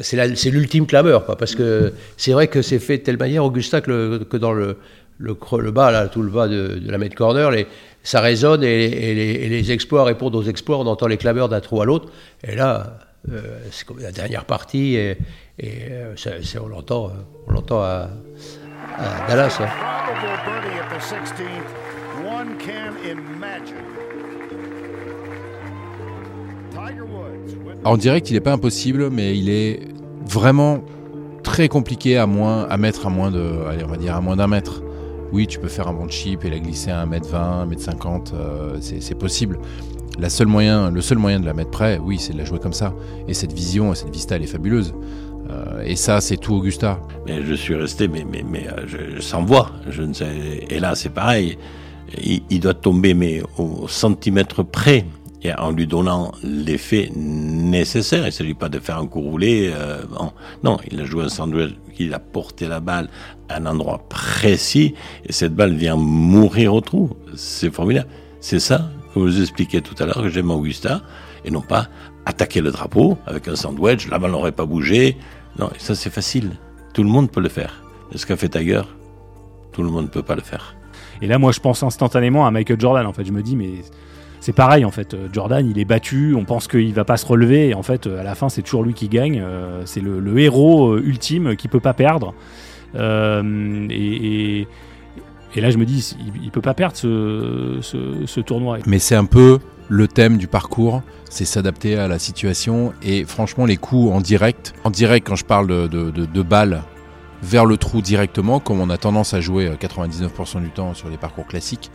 c'est 0.01 0.51
l'ultime 0.51 0.87
clameur, 0.87 1.27
quoi, 1.27 1.37
parce 1.37 1.55
que 1.55 1.93
c'est 2.17 2.33
vrai 2.33 2.49
que 2.49 2.63
c'est 2.63 2.79
fait 2.79 2.99
de 2.99 3.03
telle 3.03 3.19
manière, 3.19 3.45
Augusta, 3.45 3.81
que, 3.83 4.23
que 4.25 4.37
dans 4.39 4.53
le, 4.53 4.79
le, 5.19 5.37
le 5.59 5.71
bas, 5.71 5.91
là, 5.91 6.09
tout 6.09 6.23
le 6.23 6.31
bas 6.31 6.49
de, 6.49 6.79
de 6.79 6.91
la 6.91 6.97
mid 6.97 7.15
corner, 7.15 7.51
les, 7.51 7.67
ça 8.03 8.21
résonne 8.23 8.63
et, 8.65 8.89
les, 9.15 9.49
les 9.49 9.73
exploits 9.73 10.05
répondent 10.05 10.35
aux 10.37 10.45
exploits. 10.45 10.79
On 10.79 10.87
entend 10.87 11.09
les 11.09 11.19
clameurs 11.19 11.51
d'un 11.51 11.61
trou 11.61 11.83
à 11.83 11.85
l'autre. 11.85 12.11
Et 12.43 12.55
là, 12.55 12.99
euh, 13.31 13.59
c'est 13.71 13.85
comme 13.87 13.99
la 13.99 14.13
dernière 14.13 14.47
partie, 14.47 14.95
et, 14.95 15.19
et 15.63 15.91
euh, 15.91 16.15
c'est- 16.17 16.59
on 16.59 16.69
l'entend, 16.69 17.11
on 17.49 17.53
l'entend 17.53 17.81
à, 17.83 18.09
à 18.99 19.27
Dallas. 19.29 19.59
hein. 19.61 19.67
Probable 19.67 20.63
birdie 20.63 20.79
at 20.79 20.97
the 20.97 21.03
16th. 21.03 22.27
One 22.27 22.57
can 22.59 22.95
imagine. 23.05 23.77
Tiger 26.73 27.03
Woods 27.03 27.55
with 27.67 27.79
Alors, 27.81 27.93
on 27.95 27.97
dirait 27.97 28.21
qu'il 28.21 28.35
n'est 28.35 28.41
pas 28.41 28.53
impossible, 28.53 29.11
mais 29.11 29.37
il 29.39 29.49
est 29.49 29.81
vraiment 30.27 30.83
très 31.43 31.69
compliqué 31.69 32.17
à 32.19 32.27
moins 32.27 32.65
à 32.69 32.77
mettre 32.77 33.07
à 33.07 33.11
moins 33.11 33.31
de, 33.31 33.65
allez, 33.69 33.85
on 33.85 33.89
va 33.89 33.97
dire 33.97 34.15
à 34.17 34.21
moins 34.21 34.37
d'un 34.37 34.47
mètre. 34.47 34.83
Oui, 35.33 35.47
tu 35.47 35.59
peux 35.61 35.69
faire 35.69 35.87
un 35.89 35.93
bon 35.93 36.09
chip 36.09 36.45
et 36.45 36.51
la 36.51 36.59
glisser 36.59 36.91
à 36.91 37.05
1m20, 37.07 37.69
1m50, 37.69 38.33
euh, 38.35 38.77
c'est 38.81 39.01
c'est 39.01 39.15
possible. 39.15 39.59
La 40.19 40.29
seule 40.29 40.49
moyen, 40.49 40.91
le 40.91 41.01
seul 41.01 41.19
moyen 41.19 41.39
de 41.41 41.47
la 41.47 41.55
mettre 41.55 41.71
près, 41.71 41.99
oui, 41.99 42.19
c'est 42.19 42.33
de 42.33 42.39
la 42.39 42.45
jouer 42.45 42.59
comme 42.59 42.73
ça. 42.73 42.93
Et 43.29 43.33
cette 43.35 43.53
vision, 43.53 43.95
cette 43.95 44.11
vista, 44.13 44.37
elle 44.37 44.43
est 44.43 44.47
fabuleuse. 44.47 44.93
Euh, 45.49 45.83
et 45.85 45.97
ça, 45.97 46.21
c'est 46.21 46.37
tout 46.37 46.55
Augusta. 46.55 47.01
Mais 47.27 47.43
je 47.45 47.55
suis 47.55 47.75
resté, 47.75 48.09
mais, 48.09 48.25
mais, 48.31 48.45
mais 48.49 48.67
euh, 48.69 48.87
je, 48.87 49.21
sans 49.21 49.45
voix. 49.45 49.71
Je 49.89 50.03
ne 50.03 50.13
sais. 50.13 50.67
Et 50.69 50.81
là, 50.81 50.95
c'est 50.95 51.11
pareil. 51.11 51.59
Il, 52.23 52.59
doit 52.59 52.75
tomber, 52.75 53.15
mais 53.15 53.41
au 53.57 53.87
centimètre 53.87 54.65
près, 54.65 55.05
et 55.43 55.55
en 55.55 55.71
lui 55.71 55.87
donnant 55.87 56.33
l'effet 56.43 57.11
nécessaire. 57.15 58.23
Il 58.23 58.27
ne 58.27 58.31
s'agit 58.31 58.55
pas 58.55 58.69
de 58.69 58.81
faire 58.81 58.99
un 58.99 59.07
coup 59.07 59.21
roulé. 59.21 59.71
euh, 59.73 60.03
non. 60.65 60.79
il 60.91 61.01
a 61.01 61.05
joué 61.05 61.25
un 61.25 61.29
sandwich, 61.29 61.75
il 61.99 62.13
a 62.15 62.19
porté 62.19 62.67
la 62.67 62.81
balle 62.81 63.09
à 63.49 63.59
un 63.59 63.67
endroit 63.67 64.03
précis, 64.09 64.95
et 65.25 65.33
cette 65.33 65.55
balle 65.55 65.75
vient 65.75 65.97
mourir 65.97 66.75
au 66.75 66.81
trou. 66.81 67.11
C'est 67.37 67.73
formidable. 67.73 68.09
C'est 68.41 68.61
ça, 68.61 68.91
je 69.15 69.21
vous 69.21 69.41
expliquais 69.41 69.81
tout 69.81 69.95
à 70.03 70.07
l'heure, 70.07 70.23
que 70.23 70.29
j'aime 70.29 70.51
Augusta, 70.51 71.03
et 71.45 71.51
non 71.51 71.61
pas 71.61 71.89
attaquer 72.27 72.61
le 72.61 72.71
drapeau 72.71 73.19
avec 73.27 73.49
un 73.49 73.57
sandwich, 73.57 74.09
la 74.09 74.19
balle 74.19 74.33
n'aurait 74.33 74.53
pas 74.53 74.67
bougé. 74.67 75.17
Non, 75.59 75.71
ça 75.79 75.95
c'est 75.95 76.11
facile. 76.11 76.53
Tout 76.93 77.03
le 77.03 77.09
monde 77.09 77.31
peut 77.31 77.41
le 77.41 77.49
faire. 77.49 77.83
Et 78.13 78.19
ce 78.19 78.27
qu'a 78.27 78.37
fait 78.37 78.49
Tiger, 78.49 78.83
tout 79.73 79.83
le 79.83 79.91
monde 79.91 80.05
ne 80.05 80.11
peut 80.11 80.23
pas 80.23 80.35
le 80.35 80.43
faire. 80.43 80.75
Et 81.23 81.27
là, 81.27 81.39
moi, 81.39 81.53
je 81.53 81.61
pense 81.61 81.83
instantanément 81.83 82.47
à 82.47 82.51
Michael 82.51 82.81
Jordan. 82.81 83.07
En 83.07 83.13
fait, 83.13 83.25
je 83.25 83.33
me 83.33 83.43
dis, 83.43 83.57
mais 83.57 83.83
c'est 84.41 84.55
pareil. 84.55 84.85
En 84.85 84.91
fait, 84.91 85.15
Euh, 85.15 85.29
Jordan, 85.33 85.69
il 85.69 85.79
est 85.79 85.85
battu. 85.85 86.35
On 86.35 86.45
pense 86.45 86.67
qu'il 86.67 86.93
va 86.95 87.05
pas 87.05 87.17
se 87.17 87.27
relever. 87.27 87.69
Et 87.69 87.75
en 87.75 87.83
fait, 87.83 88.07
euh, 88.07 88.21
à 88.21 88.23
la 88.23 88.35
fin, 88.35 88.49
c'est 88.49 88.63
toujours 88.63 88.83
lui 88.83 88.95
qui 88.95 89.09
gagne. 89.09 89.41
Euh, 89.45 89.83
c'est 89.85 90.01
le, 90.01 90.39
héros 90.39 90.97
ultime 90.99 91.57
qui 91.57 91.69
peut 91.69 91.81
pas 91.81 91.95
perdre. 91.95 92.35
Et 95.55 95.61
là, 95.61 95.71
je 95.71 95.79
me 95.79 95.85
dis, 95.85 96.17
il, 96.21 96.45
il 96.45 96.51
peut 96.51 96.61
pas 96.61 96.75
perdre 96.75 96.97
ce, 96.97 98.41
tournoi. 98.41 98.79
Mais 98.87 98.99
c'est 98.99 99.17
un 99.17 99.25
peu 99.25 99.59
le 99.89 100.07
thème 100.07 100.39
du 100.39 100.47
parcours, 100.47 101.03
c'est 101.29 101.45
s'adapter 101.45 101.97
à 101.97 102.09
la 102.09 102.19
situation. 102.19 102.93
Et 103.03 103.25
franchement, 103.25 103.67
les 103.67 103.77
coups 103.77 104.13
en 104.13 104.21
direct, 104.21 104.73
en 104.85 104.91
direct, 104.91 105.27
quand 105.27 105.37
je 105.37 105.45
parle 105.45 105.67
de, 105.67 106.43
balles 106.43 106.83
vers 107.43 107.67
le 107.67 107.77
trou 107.77 108.01
directement, 108.01 108.61
comme 108.61 108.81
on 108.81 108.91
a 108.91 108.99
tendance 108.99 109.35
à 109.35 109.41
jouer 109.41 109.67
euh, 109.67 109.75
99% 109.75 110.61
du 110.63 110.71
temps 110.71 110.93
sur 110.93 111.09
les 111.09 111.17
parcours 111.17 111.47
classiques, 111.47 111.91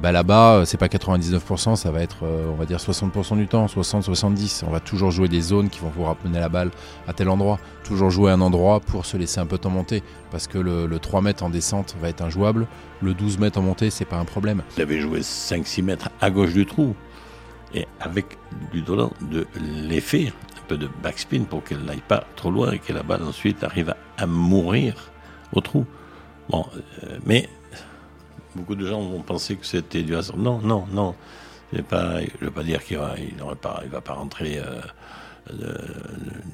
bah 0.00 0.12
là-bas, 0.12 0.56
euh, 0.56 0.64
c'est 0.64 0.76
pas 0.76 0.88
99%, 0.88 1.76
ça 1.76 1.90
va 1.90 2.02
être, 2.02 2.24
euh, 2.24 2.50
on 2.50 2.54
va 2.54 2.66
dire 2.66 2.78
60% 2.78 3.36
du 3.36 3.46
temps, 3.46 3.66
60-70. 3.66 4.64
On 4.66 4.70
va 4.70 4.80
toujours 4.80 5.10
jouer 5.10 5.28
des 5.28 5.40
zones 5.40 5.70
qui 5.70 5.80
vont 5.80 5.90
vous 5.90 6.04
ramener 6.04 6.38
la 6.38 6.48
balle 6.48 6.70
à 7.06 7.12
tel 7.12 7.28
endroit. 7.28 7.58
Toujours 7.84 8.10
jouer 8.10 8.30
un 8.30 8.40
endroit 8.40 8.80
pour 8.80 9.06
se 9.06 9.16
laisser 9.16 9.40
un 9.40 9.46
peu 9.46 9.56
de 9.56 9.62
temps 9.62 9.70
monter. 9.70 10.02
Parce 10.30 10.46
que 10.46 10.58
le, 10.58 10.86
le 10.86 10.98
3 10.98 11.22
mètres 11.22 11.42
en 11.44 11.50
descente 11.50 11.96
va 12.00 12.08
être 12.08 12.22
injouable. 12.22 12.66
Le 13.00 13.14
12 13.14 13.38
mètres 13.38 13.58
en 13.58 13.62
montée, 13.62 13.90
c'est 13.90 14.04
pas 14.04 14.16
un 14.16 14.24
problème. 14.24 14.62
Il 14.76 14.82
avait 14.82 15.00
joué 15.00 15.20
5-6 15.20 15.82
mètres 15.82 16.10
à 16.20 16.30
gauche 16.30 16.52
du 16.52 16.66
trou. 16.66 16.94
Et 17.74 17.86
avec 18.00 18.38
lui 18.72 18.82
donnant 18.82 19.12
de 19.20 19.46
l'effet, 19.60 20.32
un 20.56 20.66
peu 20.68 20.76
de 20.76 20.88
backspin 21.02 21.44
pour 21.44 21.64
qu'elle 21.64 21.84
n'aille 21.84 22.02
pas 22.06 22.24
trop 22.36 22.50
loin 22.50 22.72
et 22.72 22.78
que 22.78 22.92
la 22.92 23.02
balle 23.02 23.22
ensuite 23.22 23.64
arrive 23.64 23.90
à, 23.90 23.96
à 24.18 24.26
mourir 24.26 25.10
au 25.52 25.60
trou. 25.60 25.86
Bon, 26.48 26.64
euh, 27.04 27.18
mais 27.24 27.48
beaucoup 28.56 28.74
de 28.74 28.86
gens 28.86 29.00
vont 29.00 29.22
penser 29.22 29.56
que 29.56 29.66
c'était 29.66 30.02
du 30.02 30.16
hasard. 30.16 30.36
Non, 30.36 30.58
non, 30.60 30.86
non. 30.92 31.14
Je 31.72 31.78
ne 31.78 31.82
veux 32.40 32.50
pas 32.50 32.62
dire 32.62 32.82
qu'il 32.84 32.98
va, 32.98 33.14
il 33.18 33.90
va 33.90 34.00
pas 34.00 34.14
rentrer 34.14 34.58
euh, 34.58 34.80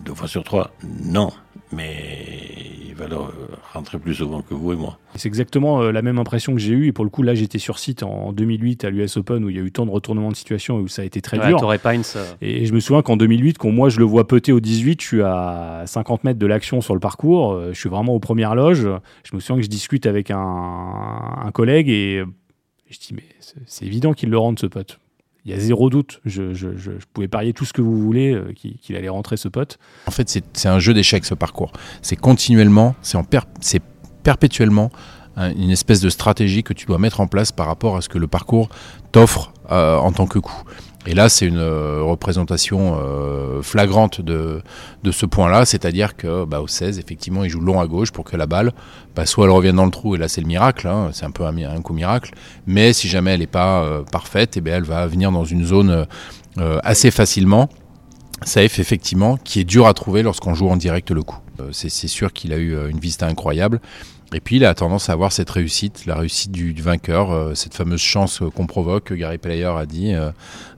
deux 0.04 0.14
fois 0.14 0.28
sur 0.28 0.44
trois, 0.44 0.70
non. 0.82 1.30
Mais 1.72 2.58
il 2.86 2.94
va 2.94 3.08
leur 3.08 3.32
rentrer 3.72 3.98
plus 3.98 4.14
souvent 4.14 4.42
que 4.42 4.52
vous 4.52 4.72
et 4.74 4.76
moi. 4.76 4.98
C'est 5.14 5.28
exactement 5.28 5.80
euh, 5.80 5.92
la 5.92 6.02
même 6.02 6.18
impression 6.18 6.52
que 6.52 6.58
j'ai 6.58 6.72
eue. 6.72 6.88
Et 6.88 6.92
pour 6.92 7.04
le 7.04 7.10
coup, 7.10 7.22
là, 7.22 7.34
j'étais 7.34 7.58
sur 7.58 7.78
site 7.78 8.02
en 8.02 8.32
2008 8.32 8.84
à 8.84 8.90
l'US 8.90 9.16
Open 9.16 9.42
où 9.42 9.48
il 9.48 9.56
y 9.56 9.58
a 9.58 9.62
eu 9.62 9.72
tant 9.72 9.86
de 9.86 9.90
retournements 9.90 10.30
de 10.30 10.36
situation 10.36 10.78
et 10.78 10.82
où 10.82 10.88
ça 10.88 11.00
a 11.00 11.04
été 11.06 11.22
très 11.22 11.38
Ouais, 11.38 11.46
dur. 11.48 11.58
Pines, 11.82 12.02
euh, 12.16 12.26
Et 12.42 12.66
je 12.66 12.74
me 12.74 12.80
souviens 12.80 13.00
qu'en 13.00 13.16
2008, 13.16 13.56
quand 13.56 13.70
moi 13.70 13.88
je 13.88 13.98
le 13.98 14.04
vois 14.04 14.28
peter 14.28 14.52
au 14.52 14.60
18, 14.60 15.00
je 15.00 15.06
suis 15.06 15.22
à 15.22 15.84
50 15.86 16.24
mètres 16.24 16.38
de 16.38 16.46
l'action 16.46 16.82
sur 16.82 16.92
le 16.92 17.00
parcours, 17.00 17.52
euh, 17.52 17.72
je 17.72 17.80
suis 17.80 17.88
vraiment 17.88 18.14
aux 18.14 18.20
premières 18.20 18.54
loges. 18.54 18.86
Je 19.24 19.34
me 19.34 19.40
souviens 19.40 19.56
que 19.56 19.62
je 19.62 19.70
discute 19.70 20.04
avec 20.04 20.30
un, 20.30 20.38
un 20.38 21.50
collègue 21.52 21.88
et 21.88 22.18
euh, 22.18 22.26
je 22.90 22.98
dis 22.98 23.14
mais 23.14 23.24
c'est 23.40 23.56
c'est 23.66 23.86
évident 23.86 24.12
qu'il 24.12 24.28
le 24.28 24.36
rentre 24.36 24.60
ce 24.60 24.66
pote. 24.66 24.98
Il 25.44 25.50
y 25.50 25.54
a 25.54 25.58
zéro 25.60 25.90
doute. 25.90 26.20
Je, 26.24 26.92
pouvais 27.12 27.28
parier 27.28 27.52
tout 27.52 27.64
ce 27.64 27.72
que 27.72 27.82
vous 27.82 27.98
voulez 28.00 28.32
euh, 28.32 28.52
qu'il 28.54 28.96
allait 28.96 29.08
rentrer 29.08 29.36
ce 29.36 29.48
pote. 29.48 29.78
En 30.06 30.10
fait, 30.12 30.28
c'est 30.52 30.68
un 30.68 30.78
jeu 30.78 30.94
d'échecs 30.94 31.24
ce 31.24 31.34
parcours. 31.34 31.72
C'est 32.00 32.16
continuellement, 32.16 32.94
c'est 33.02 33.20
per- 33.26 33.40
perpétuellement 34.22 34.90
un- 35.36 35.52
une 35.54 35.70
espèce 35.70 36.00
de 36.00 36.10
stratégie 36.10 36.62
que 36.62 36.72
tu 36.72 36.86
dois 36.86 36.98
mettre 36.98 37.20
en 37.20 37.26
place 37.26 37.52
par 37.52 37.66
rapport 37.66 37.96
à 37.96 38.02
ce 38.02 38.08
que 38.08 38.18
le 38.18 38.26
parcours 38.28 38.68
t'offre 39.12 39.52
euh, 39.70 39.96
en 39.96 40.12
tant 40.12 40.26
que 40.26 40.38
coup. 40.38 40.62
Et 41.06 41.14
là, 41.14 41.28
c'est 41.28 41.46
une 41.46 41.58
euh, 41.58 42.00
représentation 42.02 42.96
euh, 42.96 43.60
flagrante 43.60 44.20
de, 44.20 44.62
de 45.02 45.10
ce 45.10 45.26
point-là, 45.26 45.64
c'est-à-dire 45.64 46.16
que 46.16 46.44
bah, 46.44 46.60
au 46.60 46.68
16, 46.68 46.98
effectivement, 47.00 47.42
il 47.42 47.50
joue 47.50 47.60
long 47.60 47.80
à 47.80 47.86
gauche 47.86 48.12
pour 48.12 48.24
que 48.24 48.36
la 48.36 48.46
balle, 48.46 48.72
bah, 49.16 49.26
soit 49.26 49.46
elle 49.46 49.50
revienne 49.50 49.76
dans 49.76 49.84
le 49.84 49.90
trou, 49.90 50.14
et 50.14 50.18
là 50.18 50.28
c'est 50.28 50.40
le 50.40 50.46
miracle, 50.46 50.86
hein, 50.86 51.10
c'est 51.12 51.24
un 51.24 51.32
peu 51.32 51.44
un, 51.44 51.80
coup 51.82 51.92
miracle, 51.92 52.32
mais 52.66 52.92
si 52.92 53.08
jamais 53.08 53.32
elle 53.32 53.40
n'est 53.40 53.46
pas 53.48 53.82
euh, 53.82 54.02
parfaite, 54.04 54.56
et 54.56 54.60
bien 54.60 54.76
elle 54.76 54.84
va 54.84 55.06
venir 55.06 55.32
dans 55.32 55.44
une 55.44 55.64
zone 55.64 56.06
assez 56.56 57.10
facilement. 57.10 57.68
Safe 58.44 58.78
effectivement 58.78 59.36
qui 59.38 59.60
est 59.60 59.64
dur 59.64 59.86
à 59.86 59.94
trouver 59.94 60.22
lorsqu'on 60.22 60.54
joue 60.54 60.68
en 60.68 60.76
direct 60.76 61.10
le 61.10 61.22
coup. 61.22 61.38
C'est 61.70 61.88
sûr 61.88 62.32
qu'il 62.32 62.52
a 62.52 62.58
eu 62.58 62.76
une 62.90 62.98
vista 62.98 63.26
incroyable. 63.26 63.80
Et 64.34 64.40
puis 64.40 64.56
il 64.56 64.64
a 64.64 64.74
tendance 64.74 65.10
à 65.10 65.12
avoir 65.12 65.30
cette 65.32 65.50
réussite, 65.50 66.06
la 66.06 66.16
réussite 66.16 66.50
du, 66.52 66.72
vainqueur, 66.80 67.30
euh, 67.30 67.54
cette 67.54 67.74
fameuse 67.74 68.00
chance 68.00 68.40
euh, 68.40 68.50
qu'on 68.50 68.66
provoque. 68.66 69.04
que 69.04 69.14
Gary 69.14 69.38
Player 69.38 69.66
a 69.76 69.84
dit 69.84 70.14
euh, 70.14 70.30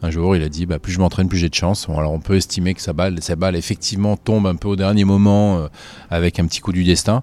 un 0.02 0.10
jour, 0.10 0.34
il 0.34 0.42
a 0.42 0.48
dit 0.48 0.66
bah, 0.66 0.78
plus 0.78 0.92
je 0.92 0.98
m'entraîne, 0.98 1.28
plus 1.28 1.38
j'ai 1.38 1.48
de 1.48 1.54
chance. 1.54 1.88
Alors 1.88 2.12
on 2.12 2.20
peut 2.20 2.34
estimer 2.36 2.74
que 2.74 2.80
sa 2.80 2.92
balle, 2.92 3.22
sa 3.22 3.36
balle 3.36 3.54
effectivement 3.54 4.16
tombe 4.16 4.46
un 4.46 4.56
peu 4.56 4.68
au 4.68 4.76
dernier 4.76 5.04
moment 5.04 5.68
avec 6.10 6.38
un 6.38 6.46
petit 6.46 6.60
coup 6.60 6.72
du 6.72 6.84
destin, 6.84 7.22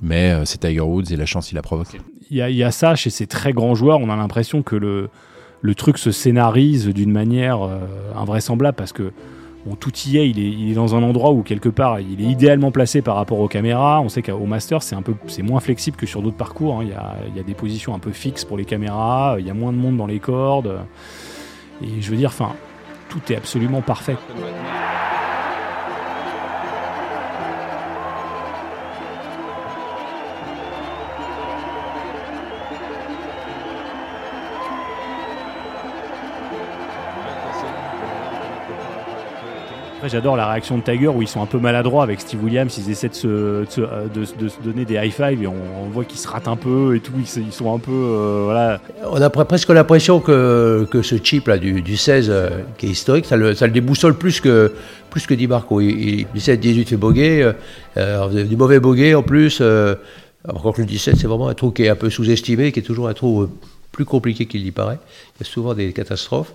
mais 0.00 0.34
c'est 0.44 0.58
Tiger 0.58 0.80
Woods 0.80 1.12
et 1.12 1.16
la 1.16 1.26
chance 1.26 1.52
il 1.52 1.58
a 1.58 1.62
provoqué. 1.62 2.00
Il 2.30 2.38
y 2.38 2.64
a, 2.64 2.70
ça 2.70 2.94
chez 2.94 3.10
ces 3.10 3.26
très 3.26 3.52
grands 3.52 3.74
joueurs. 3.74 4.00
On 4.00 4.10
a 4.10 4.16
l'impression 4.16 4.62
que 4.62 4.76
le, 4.76 5.10
truc 5.74 5.98
se 5.98 6.10
scénarise 6.10 6.86
d'une 6.88 7.12
manière 7.12 7.58
invraisemblable 8.16 8.76
parce 8.76 8.92
que 8.92 9.12
bon, 9.66 9.74
tout 9.74 9.92
y 10.06 10.16
est 10.18 10.30
il, 10.30 10.70
est. 10.70 10.74
dans 10.74 10.94
un 10.94 11.02
endroit 11.02 11.32
où 11.32 11.42
quelque 11.42 11.68
part 11.68 12.00
il 12.00 12.20
est 12.20 12.30
idéalement 12.30 12.70
placé 12.70 13.02
par 13.02 13.16
rapport 13.16 13.40
aux 13.40 13.48
caméras. 13.48 14.00
On 14.00 14.08
sait 14.08 14.22
qu'au 14.22 14.46
Master 14.46 14.82
c'est 14.82 14.94
un 14.94 15.02
peu 15.02 15.14
moins 15.42 15.60
flexible 15.60 15.96
que 15.96 16.06
sur 16.06 16.22
d'autres 16.22 16.36
parcours. 16.36 16.76
hein. 16.76 16.82
Il, 16.82 16.88
y 16.90 16.94
a, 16.94 17.16
il 17.28 17.36
y 17.36 17.40
a 17.40 17.42
des 17.42 17.54
positions 17.54 17.94
un 17.94 17.98
peu 17.98 18.12
fixes 18.12 18.44
pour 18.44 18.56
les 18.56 18.64
caméras. 18.64 19.36
Il 19.38 19.46
y 19.46 19.50
a 19.50 19.54
moins 19.54 19.72
de 19.72 19.78
monde 19.78 19.96
dans 19.96 20.06
les 20.06 20.20
cordes. 20.20 20.78
Et 21.82 22.00
je 22.00 22.10
veux 22.10 22.16
dire, 22.16 22.30
enfin, 22.30 22.52
tout 23.08 23.20
est 23.30 23.36
absolument 23.36 23.82
parfait. 23.82 24.16
Après, 39.96 40.10
j'adore 40.10 40.36
la 40.36 40.46
réaction 40.50 40.76
de 40.76 40.82
Tiger 40.82 41.08
où 41.08 41.22
ils 41.22 41.28
sont 41.28 41.40
un 41.40 41.46
peu 41.46 41.58
maladroits 41.58 42.02
avec 42.02 42.20
Steve 42.20 42.44
Williams. 42.44 42.76
Ils 42.76 42.90
essaient 42.90 43.08
de 43.08 43.14
se, 43.14 43.26
euh, 43.28 43.64
donner 44.62 44.84
des 44.84 44.96
high 44.96 45.10
five 45.10 45.42
et 45.42 45.46
on, 45.46 45.88
voit 45.90 46.04
qu'ils 46.04 46.18
se 46.18 46.28
ratent 46.28 46.48
un 46.48 46.56
peu 46.56 46.94
et 46.94 47.00
tout. 47.00 47.14
Ils, 47.18 47.50
sont 47.50 47.74
un 47.74 47.78
peu. 47.78 47.92
euh, 47.92 48.42
voilà. 48.44 48.78
On 49.10 49.22
a 49.22 49.28
pre- 49.30 49.46
presque 49.46 49.70
l'impression 49.70 50.20
que, 50.20 50.86
que 50.90 51.00
ce 51.00 51.14
chip 51.16 51.48
là 51.48 51.56
du, 51.56 51.80
du 51.80 51.96
16 51.96 52.26
euh, 52.28 52.50
qui 52.76 52.88
est 52.88 52.90
historique, 52.90 53.24
ça 53.24 53.38
le, 53.38 53.54
déboussole 53.54 54.18
plus 54.18 54.42
que 54.42 54.74
plus 55.08 55.26
que 55.26 55.32
Di 55.32 55.46
Marco. 55.46 55.80
Il, 55.80 56.20
il- 56.20 56.26
17, 56.34 56.60
18 56.60 56.88
fait 56.90 57.54
euh, 57.96 58.44
du 58.44 58.56
mauvais 58.56 58.80
bogey 58.80 59.14
en 59.14 59.22
plus. 59.22 59.62
Alors 59.62 60.74
que 60.74 60.82
le 60.82 60.86
17 60.86 61.16
c'est 61.16 61.26
vraiment 61.26 61.48
un 61.48 61.54
trou 61.54 61.70
qui 61.70 61.84
est 61.84 61.88
un 61.88 61.96
peu 61.96 62.10
sous-estimé, 62.10 62.70
qui 62.70 62.80
est 62.80 62.82
toujours 62.82 63.08
un 63.08 63.14
trou 63.14 63.48
plus 63.92 64.04
compliqué 64.04 64.44
qu'il 64.44 64.66
y 64.66 64.72
paraît. 64.72 64.98
Il 65.36 65.46
y 65.46 65.48
a 65.48 65.50
souvent 65.50 65.72
des 65.72 65.94
catastrophes. 65.94 66.52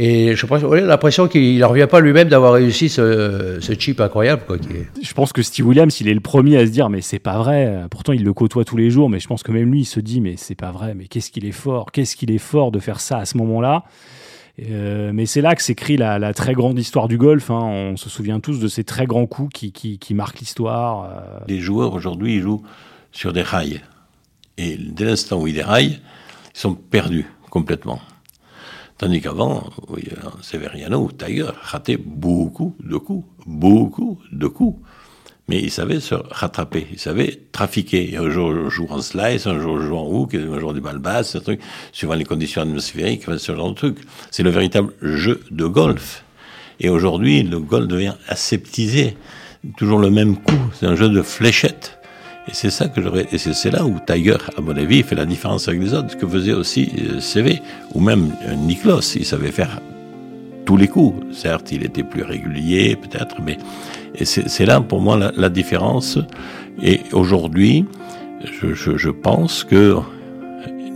Et 0.00 0.36
je 0.36 0.46
pense, 0.46 0.62
on 0.62 0.70
a 0.70 0.80
l'impression 0.80 1.26
qu'il 1.26 1.58
ne 1.58 1.64
revient 1.64 1.88
pas 1.90 1.98
lui-même 1.98 2.28
d'avoir 2.28 2.52
réussi 2.52 2.88
ce, 2.88 3.58
ce 3.60 3.72
chip 3.72 4.00
incroyable. 4.00 4.42
Quoi, 4.46 4.56
qui 4.58 4.68
est- 4.68 4.86
Je 5.02 5.12
pense 5.12 5.32
que 5.32 5.42
Steve 5.42 5.66
Williams, 5.66 6.00
il 6.00 6.06
est 6.08 6.14
le 6.14 6.20
premier 6.20 6.56
à 6.56 6.64
se 6.64 6.70
dire 6.70 6.88
mais 6.88 7.00
c'est 7.00 7.18
pas 7.18 7.36
vrai. 7.38 7.82
Pourtant, 7.90 8.12
il 8.12 8.22
le 8.22 8.32
côtoie 8.32 8.64
tous 8.64 8.76
les 8.76 8.90
jours, 8.90 9.10
mais 9.10 9.18
je 9.18 9.26
pense 9.26 9.42
que 9.42 9.50
même 9.50 9.72
lui, 9.72 9.80
il 9.80 9.84
se 9.86 9.98
dit 9.98 10.20
mais 10.20 10.34
c'est 10.36 10.54
pas 10.54 10.70
vrai. 10.70 10.94
Mais 10.94 11.06
qu'est-ce 11.08 11.32
qu'il 11.32 11.44
est 11.46 11.50
fort 11.52 11.90
Qu'est-ce 11.90 12.14
qu'il 12.14 12.30
est 12.30 12.38
fort 12.38 12.70
de 12.70 12.78
faire 12.78 13.00
ça 13.00 13.18
à 13.18 13.24
ce 13.24 13.36
moment-là 13.38 13.82
Euh, 14.70 15.10
mais 15.14 15.24
c'est 15.26 15.40
là 15.40 15.54
que 15.54 15.62
s'écrit 15.62 15.96
la, 15.96 16.18
la 16.18 16.32
très 16.34 16.52
grande 16.52 16.78
histoire 16.78 17.06
du 17.08 17.16
golf. 17.18 17.50
hein. 17.50 17.60
On 17.92 17.96
se 17.96 18.08
souvient 18.08 18.40
tous 18.40 18.58
de 18.60 18.66
ces 18.68 18.82
très 18.84 19.06
grands 19.06 19.26
coups 19.26 19.50
qui, 19.52 19.70
qui, 19.72 19.98
qui 19.98 20.14
marquent 20.14 20.40
l'histoire. 20.40 21.04
euh. 21.04 21.44
Les 21.48 21.60
joueurs 21.60 21.92
aujourd'hui, 21.94 22.36
ils 22.36 22.42
jouent 22.42 22.62
sur 23.12 23.32
des 23.32 23.42
rails. 23.42 23.80
Et 24.58 24.76
dès 24.76 25.04
l'instant 25.04 25.40
où 25.40 25.46
ils 25.46 25.54
déraillent, 25.54 26.00
ils 26.54 26.58
sont 26.58 26.74
perdus 26.74 27.26
complètement. 27.50 28.00
Tandis 28.98 29.20
qu'avant, 29.20 29.70
oui, 29.88 30.02
Severiano 30.42 30.98
ou 31.04 31.12
Tiger 31.12 31.50
rataient 31.62 31.96
beaucoup 31.96 32.74
de 32.82 32.96
coups, 32.96 33.24
beaucoup 33.46 34.18
de 34.32 34.48
coups. 34.48 34.80
Mais 35.46 35.62
ils 35.62 35.70
savaient 35.70 36.00
se 36.00 36.14
rattraper, 36.14 36.86
ils 36.92 36.98
savaient 36.98 37.40
trafiquer. 37.52 38.16
Un 38.16 38.28
jour, 38.28 38.52
je 38.52 38.68
joue 38.68 38.86
en 38.90 39.00
slice, 39.00 39.46
un 39.46 39.60
jour, 39.60 39.80
je 39.80 39.86
joue 39.86 39.96
en 39.96 40.06
hook, 40.06 40.34
un 40.34 40.58
jour 40.58 40.74
des 40.74 40.80
balles 40.80 40.98
basses, 40.98 41.36
un 41.36 41.40
truc, 41.40 41.60
suivant 41.92 42.14
les 42.14 42.24
conditions 42.24 42.60
atmosphériques, 42.60 43.22
ce 43.38 43.54
genre 43.54 43.70
de 43.70 43.74
truc. 43.74 43.98
C'est 44.30 44.42
le 44.42 44.50
véritable 44.50 44.92
jeu 45.00 45.40
de 45.50 45.64
golf. 45.64 46.24
Et 46.80 46.90
aujourd'hui, 46.90 47.44
le 47.44 47.60
golf 47.60 47.86
devient 47.86 48.14
aseptisé. 48.26 49.16
Toujours 49.76 50.00
le 50.00 50.10
même 50.10 50.36
coup. 50.36 50.58
C'est 50.74 50.86
un 50.86 50.96
jeu 50.96 51.08
de 51.08 51.22
fléchettes. 51.22 51.97
Et 52.48 52.54
c'est 52.54 52.70
ça 52.70 52.88
que 52.88 53.02
j'aurais, 53.02 53.26
et 53.30 53.36
c'est 53.36 53.70
là 53.70 53.84
où 53.84 53.96
Tiger, 54.06 54.38
à 54.56 54.60
mon 54.62 54.74
avis, 54.74 55.02
fait 55.02 55.14
la 55.14 55.26
différence 55.26 55.68
avec 55.68 55.82
les 55.82 55.92
autres, 55.92 56.16
que 56.16 56.26
faisait 56.26 56.54
aussi 56.54 56.90
euh, 56.98 57.20
CV, 57.20 57.60
ou 57.94 58.00
même 58.00 58.32
euh, 58.46 58.54
Niklos, 58.54 59.16
il 59.16 59.26
savait 59.26 59.52
faire 59.52 59.80
tous 60.64 60.78
les 60.78 60.88
coups. 60.88 61.26
Certes, 61.36 61.72
il 61.72 61.84
était 61.84 62.02
plus 62.02 62.22
régulier, 62.22 62.96
peut-être, 62.96 63.36
mais 63.42 63.58
c'est 64.24 64.64
là 64.64 64.80
pour 64.80 65.00
moi 65.00 65.32
la, 65.34 65.48
différence. 65.50 66.18
Et 66.82 67.00
aujourd'hui, 67.12 67.84
je, 68.44 68.72
je, 68.72 68.96
je 68.96 69.10
pense 69.10 69.62
que 69.64 69.96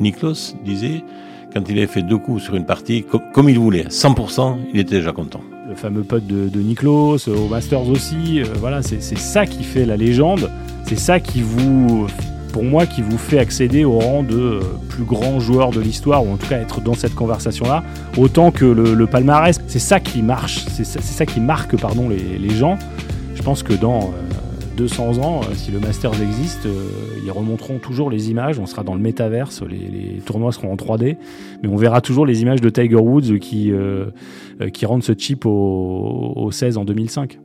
Niklos 0.01 0.55
disait, 0.65 1.05
quand 1.53 1.69
il 1.69 1.77
avait 1.77 1.87
fait 1.87 2.03
deux 2.03 2.19
coups 2.19 2.43
sur 2.43 2.55
une 2.55 2.67
partie, 2.67 3.03
com- 3.03 3.21
comme 3.35 3.49
il 3.51 3.59
voulait, 3.59 3.85
100%, 3.85 4.59
il 4.73 4.81
était 4.81 4.97
déjà 4.97 5.13
content. 5.13 5.43
Le 5.73 5.79
fameux 5.79 6.03
pote 6.03 6.27
de, 6.27 6.49
de 6.49 6.61
Niklos, 6.61 7.29
euh, 7.29 7.37
au 7.37 7.49
Masters 7.49 7.89
aussi. 7.89 8.41
euh, 8.41 8.45
voilà, 8.61 8.83
c'est 8.83 9.01
ça 9.01 9.47
qui 9.47 9.65
fait 9.65 9.87
la 9.87 9.97
légende. 9.97 10.51
C'est 10.87 10.99
ça 10.99 11.19
qui 11.19 11.41
vous, 11.41 12.07
pour 12.53 12.63
moi, 12.63 12.85
qui 12.85 13.01
vous 13.01 13.17
fait 13.17 13.39
accéder 13.39 13.85
au 13.85 13.99
rang 13.99 14.23
de 14.23 14.37
euh, 14.37 14.61
plus 14.91 15.05
grand 15.05 15.41
joueur 15.41 15.71
de 15.71 15.81
l'histoire, 15.81 16.27
ou 16.27 16.33
en 16.33 16.37
tout 16.37 16.47
cas 16.47 16.59
être 16.59 16.83
dans 16.83 16.95
cette 16.95 17.15
conversation-là, 17.15 17.83
autant 18.19 18.51
que 18.51 18.67
le, 18.67 19.07
palmarès. 19.07 19.61
C'est 19.67 19.79
ça 19.79 19.99
qui 19.99 20.23
marche, 20.23 20.65
c'est 20.71 20.85
ça, 20.85 21.01
ça 21.01 21.25
qui 21.27 21.41
marque 21.41 21.77
pardon, 21.81 22.09
les, 22.09 22.39
les 22.39 22.55
gens. 22.55 22.79
Je 23.35 23.43
pense 23.43 23.63
que 23.63 23.73
dans 23.73 24.13
200 24.77 25.19
ans, 25.19 25.41
euh, 25.43 25.55
si 25.55 25.71
le 25.71 25.79
Masters 25.79 26.21
existe, 26.21 26.67
euh, 26.67 26.89
ils 27.25 27.31
remonteront 27.31 27.79
toujours 27.79 28.11
les 28.11 28.31
images. 28.31 28.59
On 28.59 28.67
sera 28.67 28.83
dans 28.83 28.95
le 28.95 29.01
métaverse, 29.01 29.63
les, 29.63 30.21
tournois 30.25 30.53
seront 30.53 30.73
en 30.73 30.77
3D, 30.77 31.17
mais 31.63 31.69
on 31.69 31.77
verra 31.77 32.01
toujours 32.01 32.27
les 32.27 32.43
images 32.43 32.61
de 32.61 32.71
Tiger 32.71 32.97
Woods 32.97 33.39
qui, 33.39 33.71
euh, 33.71 34.11
qui 34.73 34.87
rendent 34.87 35.03
ce 35.03 35.13
chip 35.17 35.45
au 35.47 36.49
16 36.51 36.79
en 36.79 36.85
2005. 36.85 37.39